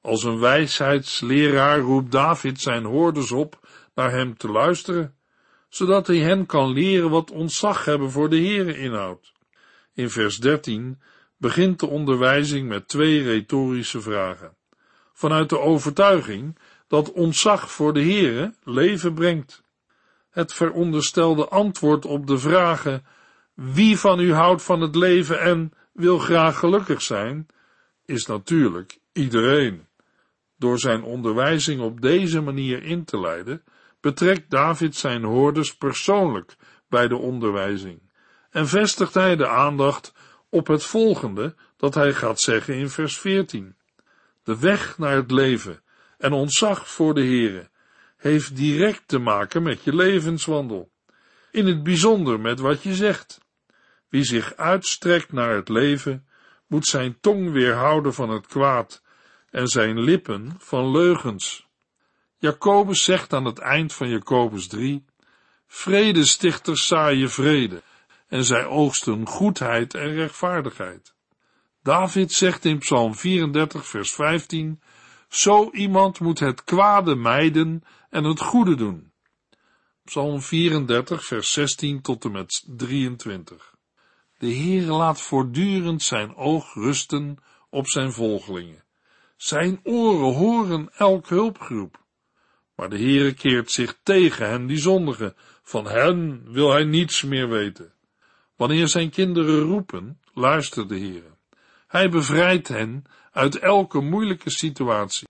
Als 0.00 0.22
een 0.22 0.38
wijsheidsleraar 0.38 1.78
roept 1.78 2.12
David 2.12 2.60
zijn 2.60 2.84
hoorders 2.84 3.32
op 3.32 3.68
naar 3.94 4.10
hem 4.10 4.36
te 4.36 4.48
luisteren, 4.48 5.17
zodat 5.68 6.06
hij 6.06 6.18
hen 6.18 6.46
kan 6.46 6.72
leren 6.72 7.10
wat 7.10 7.30
ontzag 7.30 7.84
hebben 7.84 8.10
voor 8.10 8.30
de 8.30 8.36
Heere 8.36 8.78
inhoudt. 8.78 9.32
In 9.94 10.10
vers 10.10 10.36
13 10.36 11.00
begint 11.36 11.80
de 11.80 11.86
onderwijzing 11.86 12.68
met 12.68 12.88
twee 12.88 13.22
retorische 13.22 14.00
vragen. 14.00 14.56
Vanuit 15.12 15.48
de 15.48 15.58
overtuiging 15.58 16.58
dat 16.86 17.12
ontzag 17.12 17.70
voor 17.70 17.92
de 17.92 18.02
Heere 18.02 18.54
leven 18.64 19.14
brengt. 19.14 19.62
Het 20.30 20.52
veronderstelde 20.52 21.48
antwoord 21.48 22.04
op 22.06 22.26
de 22.26 22.38
vragen 22.38 23.04
wie 23.54 23.98
van 23.98 24.20
u 24.20 24.32
houdt 24.32 24.62
van 24.62 24.80
het 24.80 24.94
leven 24.94 25.40
en 25.40 25.72
wil 25.92 26.18
graag 26.18 26.58
gelukkig 26.58 27.02
zijn, 27.02 27.46
is 28.04 28.26
natuurlijk 28.26 28.98
iedereen. 29.12 29.86
Door 30.56 30.78
zijn 30.78 31.02
onderwijzing 31.02 31.80
op 31.80 32.00
deze 32.00 32.40
manier 32.40 32.82
in 32.82 33.04
te 33.04 33.20
leiden, 33.20 33.62
betrekt 34.08 34.50
David 34.50 34.96
zijn 34.96 35.24
hoorders 35.24 35.76
persoonlijk 35.76 36.56
bij 36.88 37.08
de 37.08 37.16
onderwijzing 37.16 38.12
en 38.50 38.68
vestigt 38.68 39.14
hij 39.14 39.36
de 39.36 39.48
aandacht 39.48 40.12
op 40.50 40.66
het 40.66 40.84
volgende 40.84 41.54
dat 41.76 41.94
hij 41.94 42.14
gaat 42.14 42.40
zeggen 42.40 42.74
in 42.74 42.88
vers 42.88 43.18
14. 43.18 43.76
De 44.42 44.58
weg 44.58 44.98
naar 44.98 45.16
het 45.16 45.30
leven 45.30 45.82
en 46.18 46.32
ontzag 46.32 46.88
voor 46.88 47.14
de 47.14 47.20
Heere 47.20 47.70
heeft 48.16 48.56
direct 48.56 49.02
te 49.06 49.18
maken 49.18 49.62
met 49.62 49.84
je 49.84 49.94
levenswandel, 49.94 50.90
in 51.50 51.66
het 51.66 51.82
bijzonder 51.82 52.40
met 52.40 52.60
wat 52.60 52.82
je 52.82 52.94
zegt. 52.94 53.38
Wie 54.08 54.24
zich 54.24 54.56
uitstrekt 54.56 55.32
naar 55.32 55.54
het 55.54 55.68
leven, 55.68 56.28
moet 56.66 56.86
zijn 56.86 57.20
tong 57.20 57.52
weerhouden 57.52 58.14
van 58.14 58.30
het 58.30 58.46
kwaad 58.46 59.02
en 59.50 59.66
zijn 59.66 60.00
lippen 60.00 60.54
van 60.58 60.90
leugens. 60.90 61.67
Jacobus 62.38 63.04
zegt 63.04 63.32
aan 63.32 63.44
het 63.44 63.58
eind 63.58 63.94
van 63.94 64.08
Jacobus 64.08 64.66
3, 64.66 65.04
Vredestichters 65.66 66.86
zaaien 66.86 67.30
vrede, 67.30 67.82
en 68.28 68.44
zij 68.44 68.66
oogsten 68.66 69.26
goedheid 69.26 69.94
en 69.94 70.14
rechtvaardigheid. 70.14 71.14
David 71.82 72.32
zegt 72.32 72.64
in 72.64 72.78
Psalm 72.78 73.14
34, 73.14 73.86
vers 73.86 74.12
15, 74.12 74.80
Zo 75.28 75.70
iemand 75.70 76.20
moet 76.20 76.38
het 76.38 76.64
kwade 76.64 77.14
mijden 77.14 77.84
en 78.10 78.24
het 78.24 78.40
goede 78.40 78.74
doen. 78.74 79.12
Psalm 80.04 80.42
34, 80.42 81.24
vers 81.24 81.52
16 81.52 82.00
tot 82.00 82.24
en 82.24 82.30
met 82.30 82.64
23. 82.66 83.74
De 84.38 84.54
Heere 84.54 84.92
laat 84.92 85.20
voortdurend 85.20 86.02
zijn 86.02 86.36
oog 86.36 86.74
rusten 86.74 87.38
op 87.70 87.88
zijn 87.88 88.12
volgelingen. 88.12 88.84
Zijn 89.36 89.80
oren 89.82 90.34
horen 90.34 90.88
elk 90.96 91.28
hulpgroep. 91.28 92.06
Maar 92.78 92.88
de 92.88 92.98
Heere 92.98 93.32
keert 93.32 93.70
zich 93.70 93.98
tegen 94.02 94.48
hen 94.48 94.66
die 94.66 94.76
zondigen. 94.76 95.36
Van 95.62 95.86
hen 95.86 96.42
wil 96.52 96.70
hij 96.70 96.84
niets 96.84 97.22
meer 97.22 97.48
weten. 97.48 97.92
Wanneer 98.56 98.88
zijn 98.88 99.10
kinderen 99.10 99.60
roepen, 99.60 100.20
luistert 100.34 100.88
de 100.88 100.98
Heere. 100.98 101.36
Hij 101.86 102.10
bevrijdt 102.10 102.68
hen 102.68 103.04
uit 103.32 103.58
elke 103.58 104.00
moeilijke 104.00 104.50
situatie. 104.50 105.28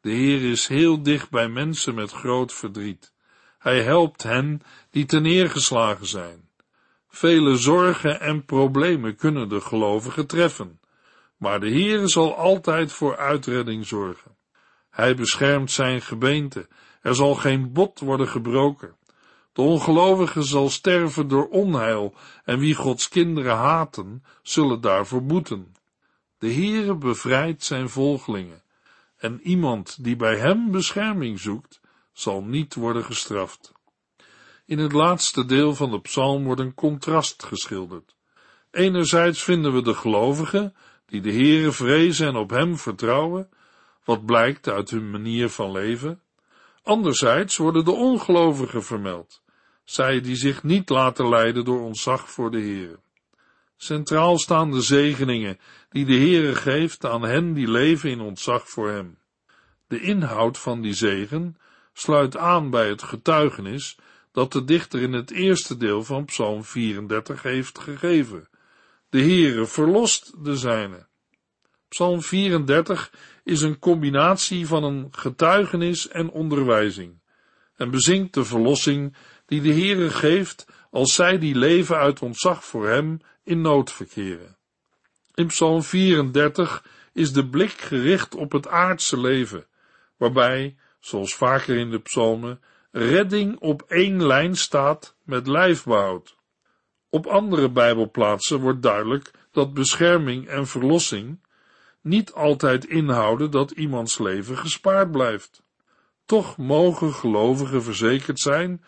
De 0.00 0.10
Heer 0.10 0.50
is 0.50 0.66
heel 0.66 1.02
dicht 1.02 1.30
bij 1.30 1.48
mensen 1.48 1.94
met 1.94 2.12
groot 2.12 2.52
verdriet. 2.52 3.12
Hij 3.58 3.82
helpt 3.82 4.22
hen 4.22 4.62
die 4.90 5.04
teneergeslagen 5.04 6.06
zijn. 6.06 6.48
Vele 7.08 7.56
zorgen 7.56 8.20
en 8.20 8.44
problemen 8.44 9.16
kunnen 9.16 9.48
de 9.48 9.60
gelovigen 9.60 10.26
treffen, 10.26 10.80
maar 11.36 11.60
de 11.60 11.68
Heer 11.68 12.08
zal 12.08 12.36
altijd 12.36 12.92
voor 12.92 13.16
uitredding 13.16 13.86
zorgen. 13.86 14.35
Hij 14.96 15.14
beschermt 15.14 15.70
zijn 15.70 16.02
gebeente, 16.02 16.68
er 17.02 17.14
zal 17.14 17.34
geen 17.34 17.72
bot 17.72 18.00
worden 18.00 18.28
gebroken. 18.28 18.96
De 19.52 19.62
ongelovige 19.62 20.42
zal 20.42 20.70
sterven 20.70 21.28
door 21.28 21.48
onheil, 21.48 22.14
en 22.44 22.58
wie 22.58 22.74
Gods 22.74 23.08
kinderen 23.08 23.56
haten, 23.56 24.24
zullen 24.42 24.80
daarvoor 24.80 25.24
boeten. 25.24 25.74
De 26.38 26.52
Heere 26.52 26.94
bevrijdt 26.94 27.64
zijn 27.64 27.88
volgelingen, 27.88 28.62
en 29.16 29.40
iemand 29.42 30.04
die 30.04 30.16
bij 30.16 30.36
hem 30.36 30.70
bescherming 30.70 31.40
zoekt, 31.40 31.80
zal 32.12 32.42
niet 32.42 32.74
worden 32.74 33.04
gestraft. 33.04 33.72
In 34.66 34.78
het 34.78 34.92
laatste 34.92 35.44
deel 35.44 35.74
van 35.74 35.90
de 35.90 36.00
psalm 36.00 36.44
wordt 36.44 36.60
een 36.60 36.74
contrast 36.74 37.44
geschilderd. 37.44 38.14
Enerzijds 38.70 39.42
vinden 39.42 39.74
we 39.74 39.82
de 39.82 39.94
gelovigen, 39.94 40.74
die 41.06 41.20
de 41.20 41.32
Heere 41.32 41.72
vrezen 41.72 42.26
en 42.26 42.36
op 42.36 42.50
hem 42.50 42.78
vertrouwen, 42.78 43.48
wat 44.06 44.26
blijkt 44.26 44.68
uit 44.68 44.90
hun 44.90 45.10
manier 45.10 45.48
van 45.48 45.72
leven. 45.72 46.20
Anderzijds 46.82 47.56
worden 47.56 47.84
de 47.84 47.90
ongelovigen 47.90 48.84
vermeld, 48.84 49.42
zij 49.84 50.20
die 50.20 50.36
zich 50.36 50.62
niet 50.62 50.88
laten 50.88 51.28
leiden 51.28 51.64
door 51.64 51.80
ontzag 51.80 52.30
voor 52.30 52.50
de 52.50 52.60
Heere. 52.60 52.98
Centraal 53.76 54.38
staan 54.38 54.70
de 54.70 54.80
zegeningen 54.80 55.58
die 55.88 56.04
de 56.04 56.16
Heere 56.16 56.54
geeft 56.54 57.04
aan 57.04 57.22
hen 57.22 57.52
die 57.52 57.70
leven 57.70 58.10
in 58.10 58.20
ontzag 58.20 58.68
voor 58.68 58.90
hem. 58.90 59.18
De 59.88 60.00
inhoud 60.00 60.58
van 60.58 60.80
die 60.80 60.94
zegen 60.94 61.56
sluit 61.92 62.36
aan 62.36 62.70
bij 62.70 62.88
het 62.88 63.02
getuigenis 63.02 63.98
dat 64.32 64.52
de 64.52 64.64
dichter 64.64 65.02
in 65.02 65.12
het 65.12 65.30
eerste 65.30 65.76
deel 65.76 66.04
van 66.04 66.24
Psalm 66.24 66.64
34 66.64 67.42
heeft 67.42 67.78
gegeven. 67.78 68.48
De 69.08 69.20
Heere 69.20 69.66
verlost 69.66 70.44
de 70.44 70.56
zijne. 70.56 71.06
Psalm 71.88 72.22
34 72.22 73.12
is 73.46 73.60
een 73.60 73.78
combinatie 73.78 74.66
van 74.66 74.84
een 74.84 75.08
getuigenis 75.10 76.08
en 76.08 76.30
onderwijzing 76.30 77.20
en 77.76 77.90
bezingt 77.90 78.34
de 78.34 78.44
verlossing 78.44 79.16
die 79.46 79.60
de 79.60 79.72
Heere 79.72 80.10
geeft 80.10 80.66
als 80.90 81.14
zij 81.14 81.38
die 81.38 81.54
leven 81.54 81.96
uit 81.96 82.22
ontzag 82.22 82.64
voor 82.64 82.88
hem 82.88 83.20
in 83.44 83.60
nood 83.60 83.92
verkeren. 83.92 84.56
In 85.34 85.46
Psalm 85.46 85.82
34 85.82 86.84
is 87.12 87.32
de 87.32 87.48
blik 87.48 87.70
gericht 87.70 88.34
op 88.34 88.52
het 88.52 88.68
aardse 88.68 89.20
leven, 89.20 89.66
waarbij, 90.16 90.76
zoals 91.00 91.34
vaker 91.34 91.76
in 91.76 91.90
de 91.90 92.00
psalmen, 92.00 92.60
redding 92.90 93.58
op 93.58 93.82
één 93.82 94.26
lijn 94.26 94.56
staat 94.56 95.16
met 95.22 95.46
lijfbehoud. 95.46 96.36
Op 97.10 97.26
andere 97.26 97.70
Bijbelplaatsen 97.70 98.60
wordt 98.60 98.82
duidelijk 98.82 99.30
dat 99.50 99.74
bescherming 99.74 100.46
en 100.46 100.66
verlossing 100.66 101.44
niet 102.06 102.32
altijd 102.32 102.84
inhouden 102.84 103.50
dat 103.50 103.70
iemands 103.70 104.18
leven 104.18 104.58
gespaard 104.58 105.10
blijft. 105.10 105.62
Toch 106.24 106.56
mogen 106.56 107.12
gelovigen 107.12 107.82
verzekerd 107.82 108.38
zijn 108.38 108.84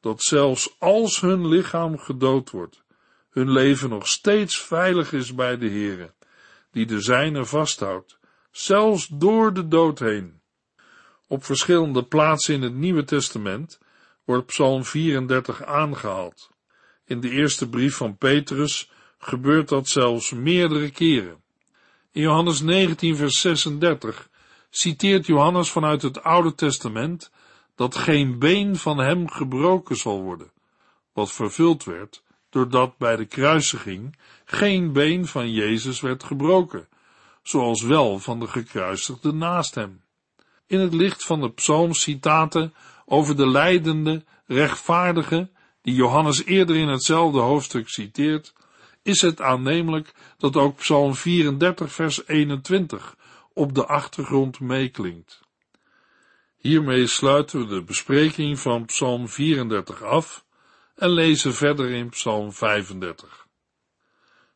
dat 0.00 0.22
zelfs 0.22 0.76
als 0.78 1.20
hun 1.20 1.48
lichaam 1.48 1.98
gedood 1.98 2.50
wordt, 2.50 2.82
hun 3.30 3.50
leven 3.50 3.88
nog 3.88 4.08
steeds 4.08 4.60
veilig 4.60 5.12
is 5.12 5.34
bij 5.34 5.58
de 5.58 5.68
Heere, 5.68 6.14
die 6.70 6.86
de 6.86 7.00
zijne 7.00 7.44
vasthoudt, 7.44 8.18
zelfs 8.50 9.06
door 9.06 9.52
de 9.52 9.68
dood 9.68 9.98
heen. 9.98 10.40
Op 11.26 11.44
verschillende 11.44 12.04
plaatsen 12.04 12.54
in 12.54 12.62
het 12.62 12.74
Nieuwe 12.74 13.04
Testament 13.04 13.78
wordt 14.24 14.46
Psalm 14.46 14.84
34 14.84 15.64
aangehaald. 15.64 16.50
In 17.04 17.20
de 17.20 17.30
eerste 17.30 17.68
brief 17.68 17.96
van 17.96 18.16
Petrus 18.16 18.90
gebeurt 19.18 19.68
dat 19.68 19.88
zelfs 19.88 20.32
meerdere 20.32 20.90
keren. 20.90 21.41
In 22.12 22.22
Johannes 22.22 22.60
19, 22.60 23.16
vers 23.16 23.40
36 23.40 24.28
citeert 24.70 25.26
Johannes 25.26 25.70
vanuit 25.70 26.02
het 26.02 26.22
Oude 26.22 26.54
Testament 26.54 27.30
dat 27.74 27.94
geen 27.94 28.38
been 28.38 28.76
van 28.76 28.98
hem 28.98 29.30
gebroken 29.30 29.96
zal 29.96 30.22
worden, 30.22 30.52
wat 31.12 31.32
vervuld 31.32 31.84
werd 31.84 32.22
doordat 32.50 32.98
bij 32.98 33.16
de 33.16 33.24
kruisiging 33.24 34.18
geen 34.44 34.92
been 34.92 35.26
van 35.26 35.50
Jezus 35.50 36.00
werd 36.00 36.24
gebroken, 36.24 36.88
zoals 37.42 37.82
wel 37.82 38.18
van 38.18 38.40
de 38.40 38.46
gekruisigde 38.46 39.32
naast 39.32 39.74
hem. 39.74 40.02
In 40.66 40.80
het 40.80 40.94
licht 40.94 41.24
van 41.24 41.40
de 41.40 41.50
psalmcitaten 41.50 42.74
over 43.04 43.36
de 43.36 43.48
leidende, 43.48 44.24
rechtvaardige, 44.46 45.50
die 45.82 45.94
Johannes 45.94 46.44
eerder 46.44 46.76
in 46.76 46.88
hetzelfde 46.88 47.38
hoofdstuk 47.38 47.88
citeert, 47.88 48.52
is 49.02 49.20
het 49.20 49.40
aannemelijk 49.40 50.14
dat 50.38 50.56
ook 50.56 50.76
Psalm 50.76 51.14
34 51.14 51.92
vers 51.92 52.26
21 52.26 53.16
op 53.52 53.74
de 53.74 53.86
achtergrond 53.86 54.60
meeklinkt. 54.60 55.40
Hiermee 56.56 57.06
sluiten 57.06 57.60
we 57.60 57.66
de 57.66 57.82
bespreking 57.82 58.58
van 58.58 58.84
Psalm 58.84 59.28
34 59.28 60.02
af 60.02 60.44
en 60.94 61.10
lezen 61.10 61.54
verder 61.54 61.90
in 61.90 62.08
Psalm 62.08 62.52
35. 62.52 63.46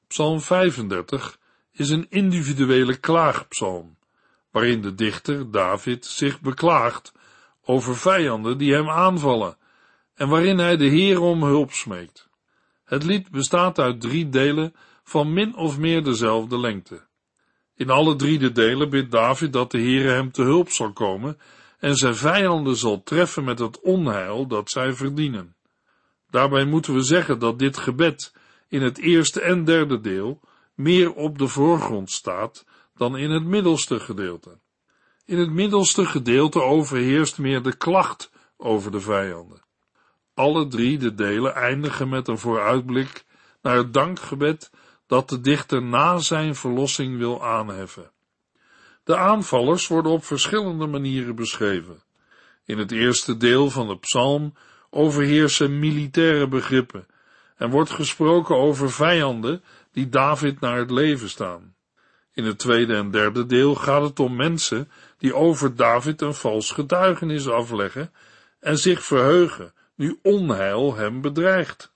Psalm 0.06 0.40
35 0.40 1.38
is 1.72 1.90
een 1.90 2.06
individuele 2.10 2.96
klaagpsalm, 2.96 3.96
waarin 4.50 4.82
de 4.82 4.94
dichter 4.94 5.50
David 5.50 6.06
zich 6.06 6.40
beklaagt 6.40 7.12
over 7.64 7.96
vijanden 7.96 8.58
die 8.58 8.74
hem 8.74 8.88
aanvallen 8.88 9.56
en 10.14 10.28
waarin 10.28 10.58
hij 10.58 10.76
de 10.76 10.86
Heer 10.86 11.20
om 11.20 11.42
hulp 11.42 11.72
smeekt. 11.72 12.25
Het 12.86 13.04
lied 13.04 13.30
bestaat 13.30 13.78
uit 13.78 14.00
drie 14.00 14.28
delen 14.28 14.74
van 15.04 15.32
min 15.32 15.56
of 15.56 15.78
meer 15.78 16.04
dezelfde 16.04 16.58
lengte. 16.58 17.06
In 17.74 17.90
alle 17.90 18.16
drie 18.16 18.38
de 18.38 18.52
delen 18.52 18.90
bidt 18.90 19.10
David 19.10 19.52
dat 19.52 19.70
de 19.70 19.78
Heere 19.78 20.08
hem 20.08 20.32
te 20.32 20.42
hulp 20.42 20.70
zal 20.70 20.92
komen 20.92 21.38
en 21.78 21.96
zijn 21.96 22.16
vijanden 22.16 22.76
zal 22.76 23.02
treffen 23.02 23.44
met 23.44 23.58
het 23.58 23.80
onheil 23.80 24.46
dat 24.46 24.70
zij 24.70 24.92
verdienen. 24.92 25.56
Daarbij 26.30 26.64
moeten 26.64 26.94
we 26.94 27.02
zeggen 27.02 27.38
dat 27.38 27.58
dit 27.58 27.76
gebed 27.76 28.34
in 28.68 28.82
het 28.82 28.98
eerste 28.98 29.40
en 29.40 29.64
derde 29.64 30.00
deel 30.00 30.40
meer 30.74 31.14
op 31.14 31.38
de 31.38 31.48
voorgrond 31.48 32.10
staat 32.10 32.64
dan 32.94 33.16
in 33.16 33.30
het 33.30 33.44
middelste 33.44 34.00
gedeelte. 34.00 34.60
In 35.24 35.38
het 35.38 35.50
middelste 35.50 36.06
gedeelte 36.06 36.62
overheerst 36.62 37.38
meer 37.38 37.62
de 37.62 37.76
klacht 37.76 38.30
over 38.56 38.90
de 38.90 39.00
vijanden. 39.00 39.64
Alle 40.36 40.66
drie 40.66 40.98
de 40.98 41.14
delen 41.14 41.54
eindigen 41.54 42.08
met 42.08 42.28
een 42.28 42.38
vooruitblik 42.38 43.24
naar 43.62 43.76
het 43.76 43.92
dankgebed 43.92 44.70
dat 45.06 45.28
de 45.28 45.40
dichter 45.40 45.82
na 45.82 46.18
zijn 46.18 46.54
verlossing 46.54 47.18
wil 47.18 47.44
aanheffen. 47.44 48.10
De 49.04 49.16
aanvallers 49.16 49.86
worden 49.86 50.12
op 50.12 50.24
verschillende 50.24 50.86
manieren 50.86 51.34
beschreven. 51.34 52.02
In 52.64 52.78
het 52.78 52.92
eerste 52.92 53.36
deel 53.36 53.70
van 53.70 53.88
de 53.88 53.98
psalm 53.98 54.54
overheersen 54.90 55.78
militaire 55.78 56.48
begrippen 56.48 57.06
en 57.56 57.70
wordt 57.70 57.90
gesproken 57.90 58.56
over 58.56 58.90
vijanden 58.90 59.62
die 59.92 60.08
David 60.08 60.60
naar 60.60 60.78
het 60.78 60.90
leven 60.90 61.28
staan. 61.28 61.74
In 62.32 62.44
het 62.44 62.58
tweede 62.58 62.94
en 62.94 63.10
derde 63.10 63.46
deel 63.46 63.74
gaat 63.74 64.02
het 64.02 64.20
om 64.20 64.36
mensen 64.36 64.90
die 65.18 65.34
over 65.34 65.76
David 65.76 66.20
een 66.20 66.34
vals 66.34 66.70
getuigenis 66.70 67.48
afleggen 67.48 68.12
en 68.60 68.78
zich 68.78 69.04
verheugen 69.04 69.74
nu 69.96 70.18
onheil 70.22 70.94
hem 70.94 71.20
bedreigt. 71.20 71.94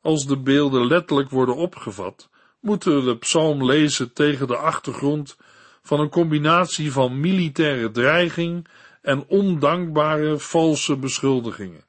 Als 0.00 0.26
de 0.26 0.38
beelden 0.38 0.86
letterlijk 0.86 1.30
worden 1.30 1.56
opgevat, 1.56 2.28
moeten 2.60 2.94
we 2.94 3.02
de 3.04 3.18
psalm 3.18 3.64
lezen 3.64 4.12
tegen 4.12 4.46
de 4.46 4.56
achtergrond 4.56 5.36
van 5.82 6.00
een 6.00 6.08
combinatie 6.08 6.92
van 6.92 7.20
militaire 7.20 7.90
dreiging 7.90 8.68
en 9.02 9.24
ondankbare 9.26 10.38
valse 10.38 10.96
beschuldigingen. 10.96 11.84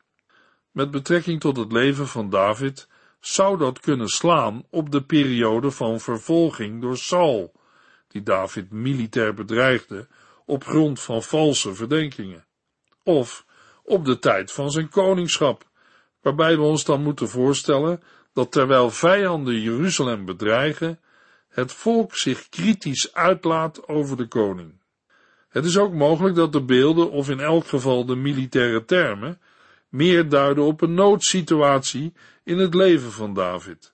Met 0.71 0.91
betrekking 0.91 1.39
tot 1.39 1.58
het 1.58 1.71
leven 1.71 2.08
van 2.08 2.30
David 2.30 2.88
zou 3.19 3.58
dat 3.58 3.80
kunnen 3.80 4.08
slaan 4.08 4.63
op 4.69 4.91
de 4.91 5.04
periode 5.04 5.71
van 5.71 5.99
vervolging 5.99 6.82
door 6.82 6.97
Saul, 6.97 7.52
die 8.08 8.23
David 8.23 8.71
militair 8.71 9.34
bedreigde 9.34 10.08
op 10.45 10.63
grond 10.63 10.99
van 10.99 11.23
valse 11.23 11.73
verdenkingen, 11.73 12.45
of 13.04 13.45
op 13.89 14.06
de 14.06 14.19
tijd 14.19 14.52
van 14.52 14.71
zijn 14.71 14.89
koningschap, 14.89 15.67
waarbij 16.21 16.56
we 16.56 16.62
ons 16.62 16.86
dan 16.86 17.04
moeten 17.04 17.30
voorstellen 17.30 18.02
dat 18.34 18.52
terwijl 18.52 18.89
vijanden 18.89 19.62
Jeruzalem 19.62 20.25
bedreigen, 20.25 20.99
het 21.49 21.73
volk 21.73 22.15
zich 22.15 22.49
kritisch 22.49 23.13
uitlaat 23.13 23.88
over 23.88 24.17
de 24.17 24.28
koning. 24.28 24.73
Het 25.49 25.65
is 25.65 25.78
ook 25.78 25.93
mogelijk 25.93 26.36
dat 26.36 26.52
de 26.52 26.63
beelden, 26.63 27.12
of 27.12 27.30
in 27.30 27.39
elk 27.39 27.67
geval 27.67 28.06
de 28.06 28.15
militaire 28.15 28.86
termen, 28.86 29.41
meer 29.89 30.30
duiden 30.30 30.63
op 30.63 30.82
een 30.82 30.93
noodsituatie 30.93 32.13
in 32.43 32.58
het 32.58 32.73
leven 32.73 33.12
van 33.12 33.34
David, 33.34 33.93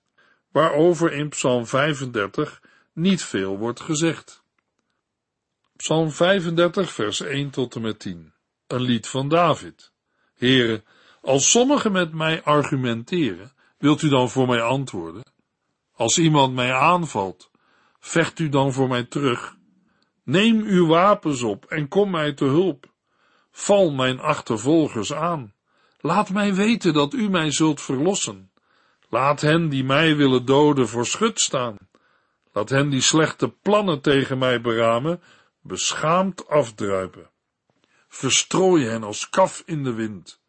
waarover 0.52 1.12
in 1.12 1.28
Psalm 1.28 1.66
35 1.66 2.62
niet 2.92 3.22
veel 3.22 3.58
wordt 3.58 3.80
gezegd. 3.80 4.42
Psalm 5.76 6.10
35, 6.10 6.92
vers 6.92 7.20
1 7.20 7.50
tot 7.50 7.74
en 7.74 7.80
met 7.80 7.98
10. 7.98 8.34
Een 8.66 8.80
lied 8.80 9.08
van 9.08 9.28
David. 9.28 9.92
Heren, 10.34 10.84
als 11.20 11.50
sommigen 11.50 11.92
met 11.92 12.12
mij 12.12 12.42
argumenteren, 12.42 13.52
wilt 13.78 14.02
u 14.02 14.08
dan 14.08 14.30
voor 14.30 14.46
mij 14.46 14.62
antwoorden? 14.62 15.22
Als 15.92 16.18
iemand 16.18 16.54
mij 16.54 16.72
aanvalt, 16.72 17.50
vecht 18.00 18.38
u 18.38 18.48
dan 18.48 18.72
voor 18.72 18.88
mij 18.88 19.04
terug. 19.04 19.56
Neem 20.24 20.62
uw 20.62 20.86
wapens 20.86 21.42
op 21.42 21.64
en 21.64 21.88
kom 21.88 22.10
mij 22.10 22.32
te 22.32 22.44
hulp. 22.44 22.92
Val 23.50 23.90
mijn 23.90 24.20
achtervolgers 24.20 25.12
aan. 25.12 25.54
Laat 26.00 26.30
mij 26.30 26.54
weten 26.54 26.92
dat 26.92 27.12
u 27.12 27.28
mij 27.28 27.50
zult 27.50 27.80
verlossen. 27.80 28.50
Laat 29.08 29.40
hen 29.40 29.68
die 29.68 29.84
mij 29.84 30.16
willen 30.16 30.44
doden 30.44 30.88
voor 30.88 31.06
schut 31.06 31.40
staan. 31.40 31.76
Laat 32.52 32.68
hen 32.68 32.88
die 32.88 33.00
slechte 33.00 33.48
plannen 33.48 34.00
tegen 34.00 34.38
mij 34.38 34.60
beramen, 34.60 35.22
beschaamd 35.60 36.48
afdruipen. 36.48 37.30
Verstrooi 38.08 38.84
hen 38.84 39.02
als 39.02 39.28
kaf 39.28 39.62
in 39.66 39.84
de 39.84 39.92
wind. 39.92 40.40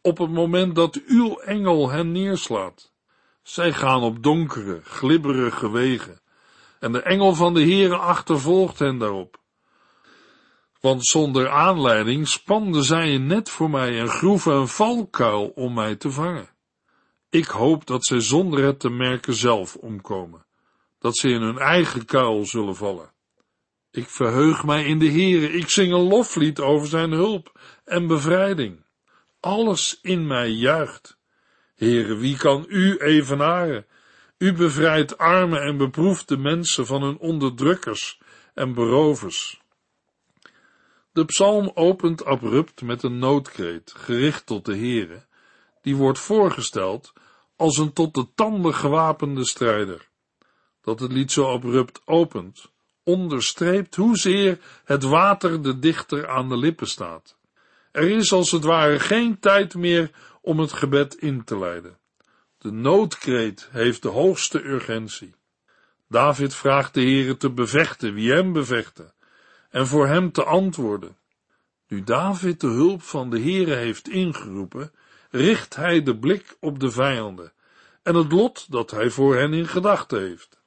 Op 0.00 0.18
het 0.18 0.30
moment 0.30 0.74
dat 0.74 1.00
uw 1.06 1.38
engel 1.38 1.90
hen 1.90 2.12
neerslaat. 2.12 2.92
Zij 3.42 3.72
gaan 3.72 4.02
op 4.02 4.22
donkere, 4.22 4.80
glibberige 4.84 5.70
wegen, 5.70 6.20
en 6.78 6.92
de 6.92 7.02
engel 7.02 7.34
van 7.34 7.54
de 7.54 7.60
Heere 7.60 7.96
achtervolgt 7.96 8.78
hen 8.78 8.98
daarop. 8.98 9.40
Want 10.80 11.06
zonder 11.06 11.48
aanleiding 11.48 12.28
spanden 12.28 12.84
zij 12.84 13.14
een 13.14 13.26
net 13.26 13.50
voor 13.50 13.70
mij 13.70 14.00
en 14.00 14.08
groeven 14.08 14.52
een 14.52 14.68
valkuil 14.68 15.48
om 15.54 15.74
mij 15.74 15.96
te 15.96 16.10
vangen. 16.10 16.48
Ik 17.30 17.46
hoop 17.46 17.86
dat 17.86 18.04
zij 18.04 18.20
zonder 18.20 18.64
het 18.64 18.80
te 18.80 18.90
merken 18.90 19.34
zelf 19.34 19.76
omkomen, 19.76 20.46
dat 20.98 21.16
ze 21.16 21.28
in 21.28 21.40
hun 21.40 21.58
eigen 21.58 22.04
kuil 22.04 22.46
zullen 22.46 22.76
vallen. 22.76 23.12
Ik 23.92 24.08
verheug 24.08 24.64
mij 24.64 24.84
in 24.84 24.98
de 24.98 25.10
Heere, 25.10 25.52
ik 25.52 25.68
zing 25.68 25.92
een 25.92 26.08
loflied 26.08 26.60
over 26.60 26.88
zijn 26.88 27.10
hulp 27.10 27.60
en 27.84 28.06
bevrijding. 28.06 28.84
Alles 29.40 29.98
in 30.02 30.26
mij 30.26 30.50
juicht. 30.50 31.16
Heere, 31.74 32.16
wie 32.16 32.36
kan 32.36 32.64
u 32.68 32.96
evenaren? 32.96 33.86
U 34.38 34.52
bevrijdt 34.52 35.18
arme 35.18 35.58
en 35.58 35.76
beproefde 35.76 36.36
mensen 36.36 36.86
van 36.86 37.02
hun 37.02 37.18
onderdrukkers 37.18 38.20
en 38.54 38.74
berovers. 38.74 39.60
De 41.12 41.24
psalm 41.24 41.70
opent 41.74 42.24
abrupt 42.24 42.82
met 42.82 43.02
een 43.02 43.18
noodkreet, 43.18 43.92
gericht 43.96 44.46
tot 44.46 44.64
de 44.64 44.76
Heere, 44.76 45.24
die 45.82 45.96
wordt 45.96 46.18
voorgesteld 46.18 47.12
als 47.56 47.78
een 47.78 47.92
tot 47.92 48.14
de 48.14 48.26
tanden 48.34 48.74
gewapende 48.74 49.46
strijder. 49.46 50.08
Dat 50.80 51.00
het 51.00 51.12
lied 51.12 51.32
zo 51.32 51.52
abrupt 51.52 52.02
opent, 52.04 52.71
onderstreept 53.04 53.94
hoezeer 53.94 54.58
het 54.84 55.02
water 55.02 55.62
de 55.62 55.78
dichter 55.78 56.28
aan 56.28 56.48
de 56.48 56.56
lippen 56.56 56.86
staat. 56.86 57.36
Er 57.92 58.10
is 58.10 58.32
als 58.32 58.50
het 58.50 58.64
ware 58.64 59.00
geen 59.00 59.38
tijd 59.38 59.74
meer 59.74 60.10
om 60.40 60.58
het 60.58 60.72
gebed 60.72 61.14
in 61.14 61.44
te 61.44 61.58
leiden. 61.58 61.98
De 62.58 62.70
noodkreet 62.70 63.68
heeft 63.70 64.02
de 64.02 64.08
hoogste 64.08 64.64
urgentie. 64.64 65.34
David 66.08 66.54
vraagt 66.54 66.94
de 66.94 67.00
Heere 67.00 67.36
te 67.36 67.50
bevechten 67.50 68.14
wie 68.14 68.32
hem 68.32 68.52
bevechten 68.52 69.12
en 69.70 69.86
voor 69.86 70.06
hem 70.06 70.32
te 70.32 70.44
antwoorden. 70.44 71.16
Nu 71.88 72.04
David 72.04 72.60
de 72.60 72.66
hulp 72.66 73.02
van 73.02 73.30
de 73.30 73.40
Heere 73.40 73.74
heeft 73.74 74.08
ingeroepen, 74.08 74.92
richt 75.30 75.76
hij 75.76 76.02
de 76.02 76.18
blik 76.18 76.56
op 76.60 76.80
de 76.80 76.90
vijanden 76.90 77.52
en 78.02 78.14
het 78.14 78.32
lot 78.32 78.70
dat 78.70 78.90
hij 78.90 79.10
voor 79.10 79.36
hen 79.36 79.52
in 79.52 79.68
gedachten 79.68 80.20
heeft. 80.20 80.61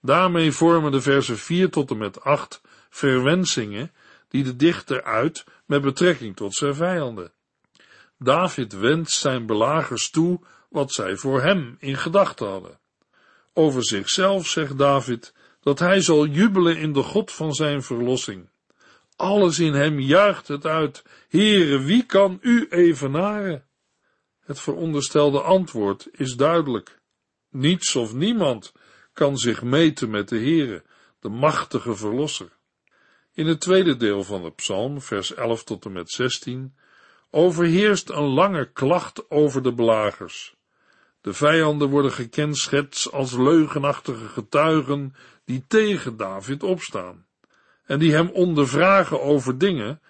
Daarmee 0.00 0.52
vormen 0.52 0.92
de 0.92 1.00
versen 1.00 1.38
4 1.38 1.70
tot 1.70 1.90
en 1.90 1.98
met 1.98 2.20
8 2.20 2.60
verwensingen 2.90 3.92
die 4.28 4.44
de 4.44 4.56
dichter 4.56 5.02
uit 5.02 5.44
met 5.64 5.82
betrekking 5.82 6.36
tot 6.36 6.54
zijn 6.54 6.74
vijanden. 6.74 7.32
David 8.18 8.72
wendt 8.72 9.10
zijn 9.10 9.46
belagers 9.46 10.10
toe 10.10 10.40
wat 10.68 10.92
zij 10.92 11.16
voor 11.16 11.42
hem 11.42 11.76
in 11.78 11.96
gedachten 11.96 12.48
hadden. 12.48 12.78
Over 13.52 13.84
zichzelf 13.84 14.46
zegt 14.46 14.78
David 14.78 15.34
dat 15.60 15.78
hij 15.78 16.00
zal 16.00 16.26
jubelen 16.26 16.76
in 16.76 16.92
de 16.92 17.02
God 17.02 17.32
van 17.32 17.52
zijn 17.52 17.82
verlossing. 17.82 18.48
Alles 19.16 19.58
in 19.58 19.72
hem 19.72 20.00
juicht 20.00 20.48
het 20.48 20.66
uit, 20.66 21.04
Heere, 21.28 21.78
wie 21.78 22.02
kan 22.02 22.38
u 22.40 22.66
evenaren? 22.68 23.64
Het 24.40 24.60
veronderstelde 24.60 25.40
antwoord 25.40 26.08
is 26.12 26.34
duidelijk. 26.34 26.98
Niets 27.50 27.96
of 27.96 28.14
niemand 28.14 28.72
kan 29.16 29.36
zich 29.36 29.62
meten 29.62 30.10
met 30.10 30.28
de 30.28 30.36
Heere, 30.36 30.82
de 31.20 31.28
machtige 31.28 31.96
verlosser. 31.96 32.48
In 33.32 33.46
het 33.46 33.60
tweede 33.60 33.96
deel 33.96 34.24
van 34.24 34.42
de 34.42 34.50
psalm, 34.50 35.00
vers 35.00 35.34
11 35.34 35.64
tot 35.64 35.84
en 35.84 35.92
met 35.92 36.10
16, 36.10 36.76
overheerst 37.30 38.10
een 38.10 38.24
lange 38.26 38.72
klacht 38.72 39.30
over 39.30 39.62
de 39.62 39.72
belagers. 39.72 40.56
De 41.20 41.32
vijanden 41.32 41.88
worden 41.88 42.12
gekenschetst 42.12 43.12
als 43.12 43.32
leugenachtige 43.32 44.28
getuigen 44.28 45.14
die 45.44 45.64
tegen 45.68 46.16
David 46.16 46.62
opstaan 46.62 47.26
en 47.84 47.98
die 47.98 48.12
hem 48.12 48.28
ondervragen 48.28 49.22
over 49.22 49.58
dingen 49.58 50.00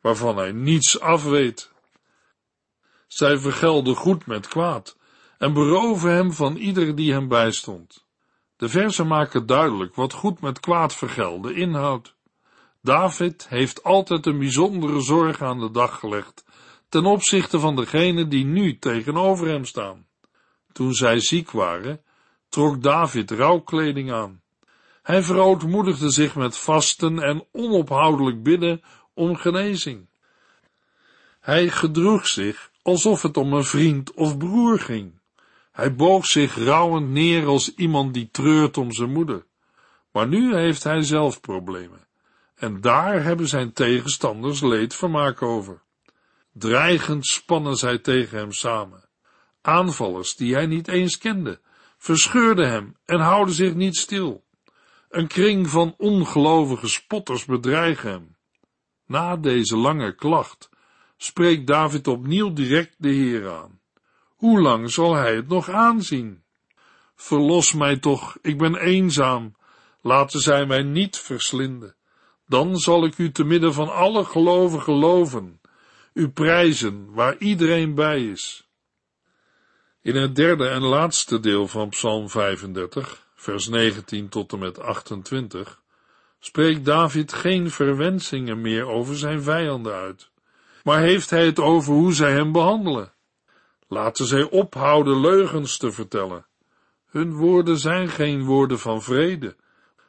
waarvan 0.00 0.36
hij 0.36 0.52
niets 0.52 1.00
afweet. 1.00 1.70
Zij 3.06 3.38
vergelden 3.38 3.94
goed 3.94 4.26
met 4.26 4.48
kwaad 4.48 4.96
en 5.38 5.52
beroven 5.52 6.10
hem 6.10 6.32
van 6.32 6.56
ieder 6.56 6.94
die 6.94 7.12
hem 7.12 7.28
bijstond. 7.28 8.03
De 8.56 8.68
verzen 8.68 9.06
maken 9.06 9.46
duidelijk 9.46 9.94
wat 9.94 10.12
goed 10.12 10.40
met 10.40 10.60
kwaad 10.60 10.94
vergelden 10.94 11.56
inhoudt. 11.56 12.14
David 12.82 13.48
heeft 13.48 13.82
altijd 13.82 14.26
een 14.26 14.38
bijzondere 14.38 15.00
zorg 15.00 15.42
aan 15.42 15.58
de 15.58 15.70
dag 15.70 15.98
gelegd 15.98 16.44
ten 16.94 17.04
opzichte 17.04 17.60
van 17.60 17.76
degenen 17.76 18.28
die 18.28 18.44
nu 18.44 18.78
tegenover 18.78 19.48
hem 19.48 19.64
staan. 19.64 20.06
Toen 20.72 20.92
zij 20.92 21.20
ziek 21.20 21.50
waren, 21.50 22.00
trok 22.48 22.82
David 22.82 23.30
rouwkleding 23.30 24.12
aan. 24.12 24.42
Hij 25.02 25.22
verootmoedigde 25.22 26.10
zich 26.10 26.34
met 26.34 26.58
vasten 26.58 27.18
en 27.18 27.46
onophoudelijk 27.52 28.42
bidden 28.42 28.82
om 29.14 29.36
genezing. 29.36 30.08
Hij 31.40 31.68
gedroeg 31.68 32.26
zich 32.26 32.70
alsof 32.82 33.22
het 33.22 33.36
om 33.36 33.52
een 33.52 33.64
vriend 33.64 34.12
of 34.14 34.38
broer 34.38 34.78
ging. 34.78 35.20
Hij 35.74 35.94
boog 35.94 36.26
zich 36.26 36.56
rouwend 36.56 37.08
neer 37.08 37.46
als 37.46 37.74
iemand 37.74 38.14
die 38.14 38.28
treurt 38.30 38.76
om 38.76 38.92
zijn 38.92 39.12
moeder. 39.12 39.46
Maar 40.12 40.28
nu 40.28 40.56
heeft 40.56 40.84
hij 40.84 41.02
zelf 41.02 41.40
problemen. 41.40 42.06
En 42.54 42.80
daar 42.80 43.22
hebben 43.22 43.48
zijn 43.48 43.72
tegenstanders 43.72 44.60
leedvermaak 44.60 45.42
over. 45.42 45.82
Dreigend 46.52 47.26
spannen 47.26 47.76
zij 47.76 47.98
tegen 47.98 48.38
hem 48.38 48.52
samen. 48.52 49.08
Aanvallers 49.60 50.36
die 50.36 50.54
hij 50.54 50.66
niet 50.66 50.88
eens 50.88 51.18
kende, 51.18 51.60
verscheurden 51.98 52.70
hem 52.70 52.96
en 53.04 53.20
houden 53.20 53.54
zich 53.54 53.74
niet 53.74 53.96
stil. 53.96 54.44
Een 55.08 55.26
kring 55.26 55.68
van 55.68 55.94
ongelovige 55.98 56.88
spotters 56.88 57.44
bedreigen 57.44 58.10
hem. 58.10 58.36
Na 59.06 59.36
deze 59.36 59.76
lange 59.76 60.14
klacht 60.14 60.70
spreekt 61.16 61.66
David 61.66 62.06
opnieuw 62.06 62.52
direct 62.52 62.94
de 62.98 63.08
Heer 63.08 63.50
aan. 63.50 63.82
Hoe 64.44 64.60
lang 64.60 64.90
zal 64.90 65.14
hij 65.14 65.34
het 65.34 65.48
nog 65.48 65.68
aanzien? 65.68 66.42
Verlos 67.14 67.72
mij 67.72 67.96
toch, 67.96 68.36
ik 68.42 68.58
ben 68.58 68.76
eenzaam, 68.76 69.56
laten 70.00 70.40
zij 70.40 70.66
mij 70.66 70.82
niet 70.82 71.18
verslinden. 71.18 71.94
Dan 72.46 72.76
zal 72.76 73.04
ik 73.04 73.18
u 73.18 73.32
te 73.32 73.44
midden 73.44 73.74
van 73.74 73.92
alle 73.92 74.24
gelovigen 74.24 74.82
geloven, 74.82 75.60
u 76.12 76.28
prijzen 76.28 77.12
waar 77.12 77.36
iedereen 77.38 77.94
bij 77.94 78.24
is. 78.24 78.68
In 80.02 80.16
het 80.16 80.36
derde 80.36 80.68
en 80.68 80.82
laatste 80.82 81.40
deel 81.40 81.68
van 81.68 81.88
Psalm 81.88 82.28
35, 82.28 83.26
vers 83.34 83.68
19 83.68 84.28
tot 84.28 84.52
en 84.52 84.58
met 84.58 84.80
28, 84.80 85.82
spreekt 86.40 86.84
David 86.84 87.32
geen 87.32 87.70
verwensingen 87.70 88.60
meer 88.60 88.86
over 88.86 89.16
zijn 89.16 89.42
vijanden 89.42 89.94
uit, 89.94 90.30
maar 90.82 91.00
heeft 91.00 91.30
hij 91.30 91.46
het 91.46 91.58
over 91.58 91.92
hoe 91.92 92.12
zij 92.12 92.32
hem 92.32 92.52
behandelen. 92.52 93.12
Laten 93.94 94.26
zij 94.26 94.42
ophouden 94.42 95.20
leugens 95.20 95.76
te 95.76 95.92
vertellen. 95.92 96.46
Hun 97.06 97.34
woorden 97.34 97.78
zijn 97.78 98.08
geen 98.08 98.44
woorden 98.44 98.78
van 98.78 99.02
vrede, 99.02 99.56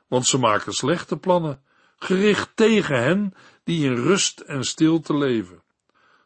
want 0.07 0.25
ze 0.25 0.37
maken 0.37 0.73
slechte 0.73 1.17
plannen, 1.17 1.61
gericht 1.97 2.51
tegen 2.55 3.03
hen 3.03 3.33
die 3.63 3.85
in 3.85 3.95
rust 3.95 4.39
en 4.39 4.63
stilte 4.63 5.17
leven. 5.17 5.63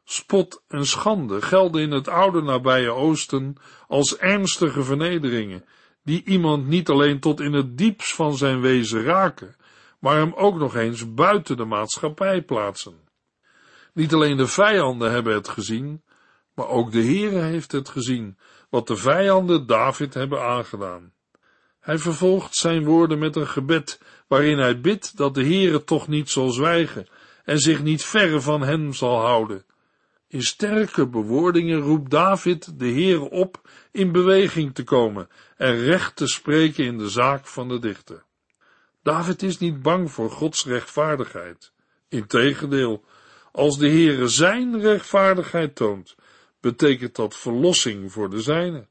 Spot 0.04 0.64
en 0.68 0.86
schande 0.86 1.42
gelden 1.42 1.82
in 1.82 1.92
het 1.92 2.08
oude 2.08 2.42
nabije 2.42 2.90
Oosten 2.90 3.56
als 3.88 4.18
ernstige 4.18 4.84
vernederingen, 4.84 5.66
die 6.04 6.24
iemand 6.24 6.68
niet 6.68 6.90
alleen 6.90 7.20
tot 7.20 7.40
in 7.40 7.54
het 7.54 7.78
diepst 7.78 8.14
van 8.14 8.38
zijn 8.38 8.62
wezen 8.62 9.04
raken, 9.04 9.56
maar 10.00 10.16
hem 10.16 10.34
ook 10.34 10.56
nog 10.56 10.76
eens 10.76 11.14
buiten 11.14 11.58
de 11.58 11.66
maatschappij 11.66 12.42
plaatsen. 12.42 13.00
Niet 13.94 14.14
alleen 14.14 14.38
de 14.38 14.48
vijanden 14.48 15.12
hebben 15.12 15.34
het 15.34 15.48
gezien, 15.48 16.04
maar 16.60 16.68
ook 16.68 16.92
de 16.92 17.04
Heere 17.04 17.40
heeft 17.40 17.72
het 17.72 17.90
gezien, 17.90 18.38
wat 18.70 18.88
de 18.88 18.96
vijanden 18.96 19.66
David 19.66 20.14
hebben 20.14 20.42
aangedaan. 20.42 21.14
Hij 21.80 21.98
vervolgt 21.98 22.56
zijn 22.56 22.86
woorden 22.86 23.20
met 23.20 23.36
een 23.36 23.48
gebed, 23.48 24.02
waarin 24.28 24.58
hij 24.58 24.80
bidt 24.80 25.18
dat 25.18 25.34
de 25.34 25.44
Heere 25.44 25.84
toch 25.84 26.08
niet 26.08 26.30
zal 26.30 26.50
zwijgen 26.50 27.08
en 27.46 27.60
zich 27.60 27.84
niet 27.84 28.04
verre 28.04 28.42
van 28.42 28.62
hem 28.62 28.94
zal 28.94 29.20
houden. 29.20 29.66
In 30.28 30.42
sterke 30.42 31.08
bewoordingen 31.08 31.80
roept 31.80 32.10
David 32.10 32.80
de 32.80 32.92
Heere 32.92 33.30
op 33.30 33.70
in 33.92 34.12
beweging 34.12 34.76
te 34.76 34.84
komen 34.84 35.30
en 35.58 35.76
recht 35.84 36.16
te 36.16 36.28
spreken 36.28 36.86
in 36.86 36.98
de 36.98 37.10
zaak 37.10 37.48
van 37.48 37.68
de 37.68 37.80
dichter. 37.80 38.24
David 39.04 39.44
is 39.44 39.58
niet 39.58 39.82
bang 39.82 40.12
voor 40.12 40.32
Gods 40.32 40.66
rechtvaardigheid. 40.66 41.72
Integendeel, 42.10 43.04
als 43.52 43.78
de 43.78 43.90
Heere 43.90 44.28
zijn 44.28 44.82
rechtvaardigheid 44.82 45.76
toont, 45.76 46.16
betekent 46.60 47.16
dat 47.16 47.36
verlossing 47.36 48.12
voor 48.12 48.30
de 48.30 48.42
zijne. 48.42 48.88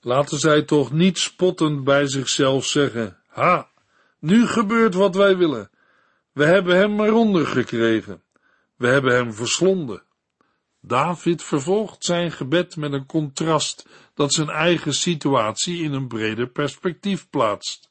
Laten 0.00 0.38
zij 0.38 0.62
toch 0.62 0.92
niet 0.92 1.18
spottend 1.18 1.84
bij 1.84 2.06
zichzelf 2.06 2.66
zeggen, 2.66 3.20
ha, 3.26 3.70
nu 4.18 4.46
gebeurt 4.46 4.94
wat 4.94 5.14
wij 5.14 5.36
willen. 5.36 5.70
We 6.32 6.44
hebben 6.44 6.76
hem 6.76 7.00
eronder 7.00 7.46
gekregen. 7.46 8.22
We 8.76 8.86
hebben 8.86 9.14
hem 9.14 9.32
verslonden. 9.32 10.02
David 10.80 11.42
vervolgt 11.42 12.04
zijn 12.04 12.32
gebed 12.32 12.76
met 12.76 12.92
een 12.92 13.06
contrast 13.06 13.88
dat 14.14 14.32
zijn 14.32 14.48
eigen 14.48 14.94
situatie 14.94 15.82
in 15.82 15.92
een 15.92 16.08
breder 16.08 16.48
perspectief 16.48 17.30
plaatst. 17.30 17.90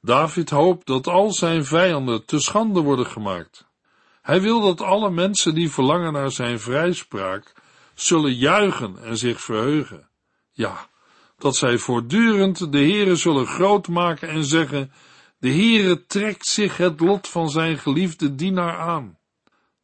David 0.00 0.50
hoopt 0.50 0.86
dat 0.86 1.06
al 1.06 1.32
zijn 1.32 1.64
vijanden 1.64 2.24
te 2.24 2.40
schande 2.40 2.80
worden 2.80 3.06
gemaakt. 3.06 3.65
Hij 4.26 4.40
wil 4.40 4.60
dat 4.60 4.80
alle 4.80 5.10
mensen 5.10 5.54
die 5.54 5.70
verlangen 5.70 6.12
naar 6.12 6.30
zijn 6.30 6.60
vrijspraak 6.60 7.52
zullen 7.94 8.34
juichen 8.34 9.02
en 9.02 9.16
zich 9.16 9.40
verheugen. 9.40 10.08
Ja, 10.52 10.88
dat 11.38 11.56
zij 11.56 11.78
voortdurend 11.78 12.72
de 12.72 12.78
Heere 12.78 13.16
zullen 13.16 13.46
groot 13.46 13.88
maken 13.88 14.28
en 14.28 14.44
zeggen, 14.44 14.92
de 15.38 15.48
Heere 15.48 16.06
trekt 16.06 16.46
zich 16.46 16.76
het 16.76 17.00
lot 17.00 17.28
van 17.28 17.50
zijn 17.50 17.78
geliefde 17.78 18.34
dienaar 18.34 18.78
aan. 18.78 19.18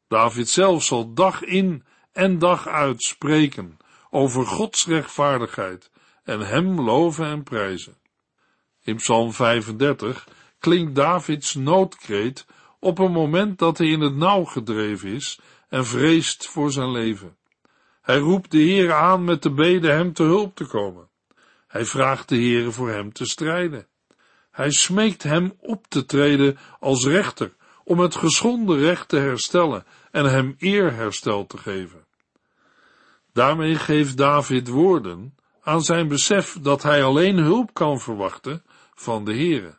David 0.08 0.48
zelf 0.48 0.84
zal 0.84 1.14
dag 1.14 1.42
in 1.42 1.84
en 2.12 2.38
dag 2.38 2.66
uit 2.66 3.02
spreken 3.02 3.76
over 4.10 4.46
Gods 4.46 4.86
rechtvaardigheid 4.86 5.90
en 6.24 6.40
hem 6.40 6.80
loven 6.80 7.26
en 7.26 7.42
prijzen. 7.42 7.96
In 8.82 8.96
Psalm 8.96 9.32
35 9.32 10.28
klinkt 10.58 10.94
Davids 10.94 11.54
noodkreet 11.54 12.46
op 12.82 12.98
een 12.98 13.12
moment 13.12 13.58
dat 13.58 13.78
hij 13.78 13.86
in 13.86 14.00
het 14.00 14.16
nauw 14.16 14.44
gedreven 14.44 15.08
is 15.08 15.38
en 15.68 15.86
vreest 15.86 16.46
voor 16.46 16.72
zijn 16.72 16.90
leven. 16.90 17.36
Hij 18.00 18.18
roept 18.18 18.50
de 18.50 18.58
Heere 18.58 18.92
aan 18.92 19.24
met 19.24 19.42
de 19.42 19.50
bede 19.50 19.90
hem 19.90 20.12
te 20.12 20.22
hulp 20.22 20.56
te 20.56 20.66
komen. 20.66 21.08
Hij 21.68 21.84
vraagt 21.84 22.28
de 22.28 22.34
Heere 22.34 22.70
voor 22.70 22.90
hem 22.90 23.12
te 23.12 23.24
strijden. 23.24 23.86
Hij 24.50 24.70
smeekt 24.70 25.22
hem 25.22 25.52
op 25.58 25.86
te 25.88 26.04
treden 26.04 26.58
als 26.80 27.06
rechter 27.06 27.52
om 27.84 27.98
het 27.98 28.14
geschonden 28.14 28.78
recht 28.78 29.08
te 29.08 29.16
herstellen 29.16 29.84
en 30.10 30.24
hem 30.24 30.54
eerherstel 30.58 31.46
te 31.46 31.58
geven. 31.58 32.06
Daarmee 33.32 33.74
geeft 33.74 34.16
David 34.16 34.68
woorden 34.68 35.34
aan 35.62 35.82
zijn 35.82 36.08
besef 36.08 36.58
dat 36.60 36.82
hij 36.82 37.04
alleen 37.04 37.36
hulp 37.36 37.74
kan 37.74 38.00
verwachten 38.00 38.64
van 38.94 39.24
de 39.24 39.32
Heere. 39.32 39.78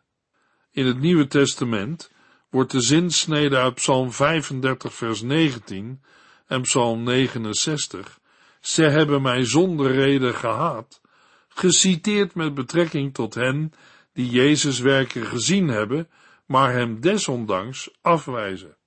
In 0.72 0.86
het 0.86 1.00
Nieuwe 1.00 1.28
Testament 1.28 2.12
wordt 2.54 2.72
de 2.72 2.82
zinsnede 2.82 3.58
uit 3.58 3.74
Psalm 3.74 4.12
35 4.12 4.94
vers 4.94 5.22
19 5.22 6.02
en 6.48 6.62
Psalm 6.62 7.04
69, 7.04 8.20
ze 8.62 8.84
hebben 8.84 9.22
mij 9.22 9.46
zonder 9.46 9.92
reden 9.92 10.36
gehaat, 10.36 11.02
geciteerd 11.48 12.36
met 12.36 12.54
betrekking 12.54 13.14
tot 13.14 13.34
hen 13.34 13.74
die 14.12 14.30
Jezus 14.30 14.80
werken 14.80 15.26
gezien 15.26 15.68
hebben, 15.68 16.10
maar 16.46 16.74
hem 16.74 17.02
desondanks 17.02 17.90
afwijzen. 18.02 18.78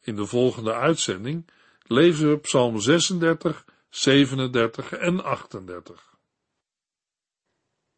In 0.00 0.16
de 0.16 0.26
volgende 0.26 0.74
uitzending 0.74 1.46
lezen 1.82 2.30
we 2.30 2.38
Psalm 2.38 2.80
36, 2.80 3.64
37 3.88 4.92
en 4.92 5.24
38. 5.24 6.14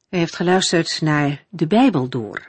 U 0.08 0.16
heeft 0.16 0.36
geluisterd 0.36 1.00
naar 1.00 1.46
De 1.50 1.66
Bijbel 1.66 2.08
Door, 2.08 2.48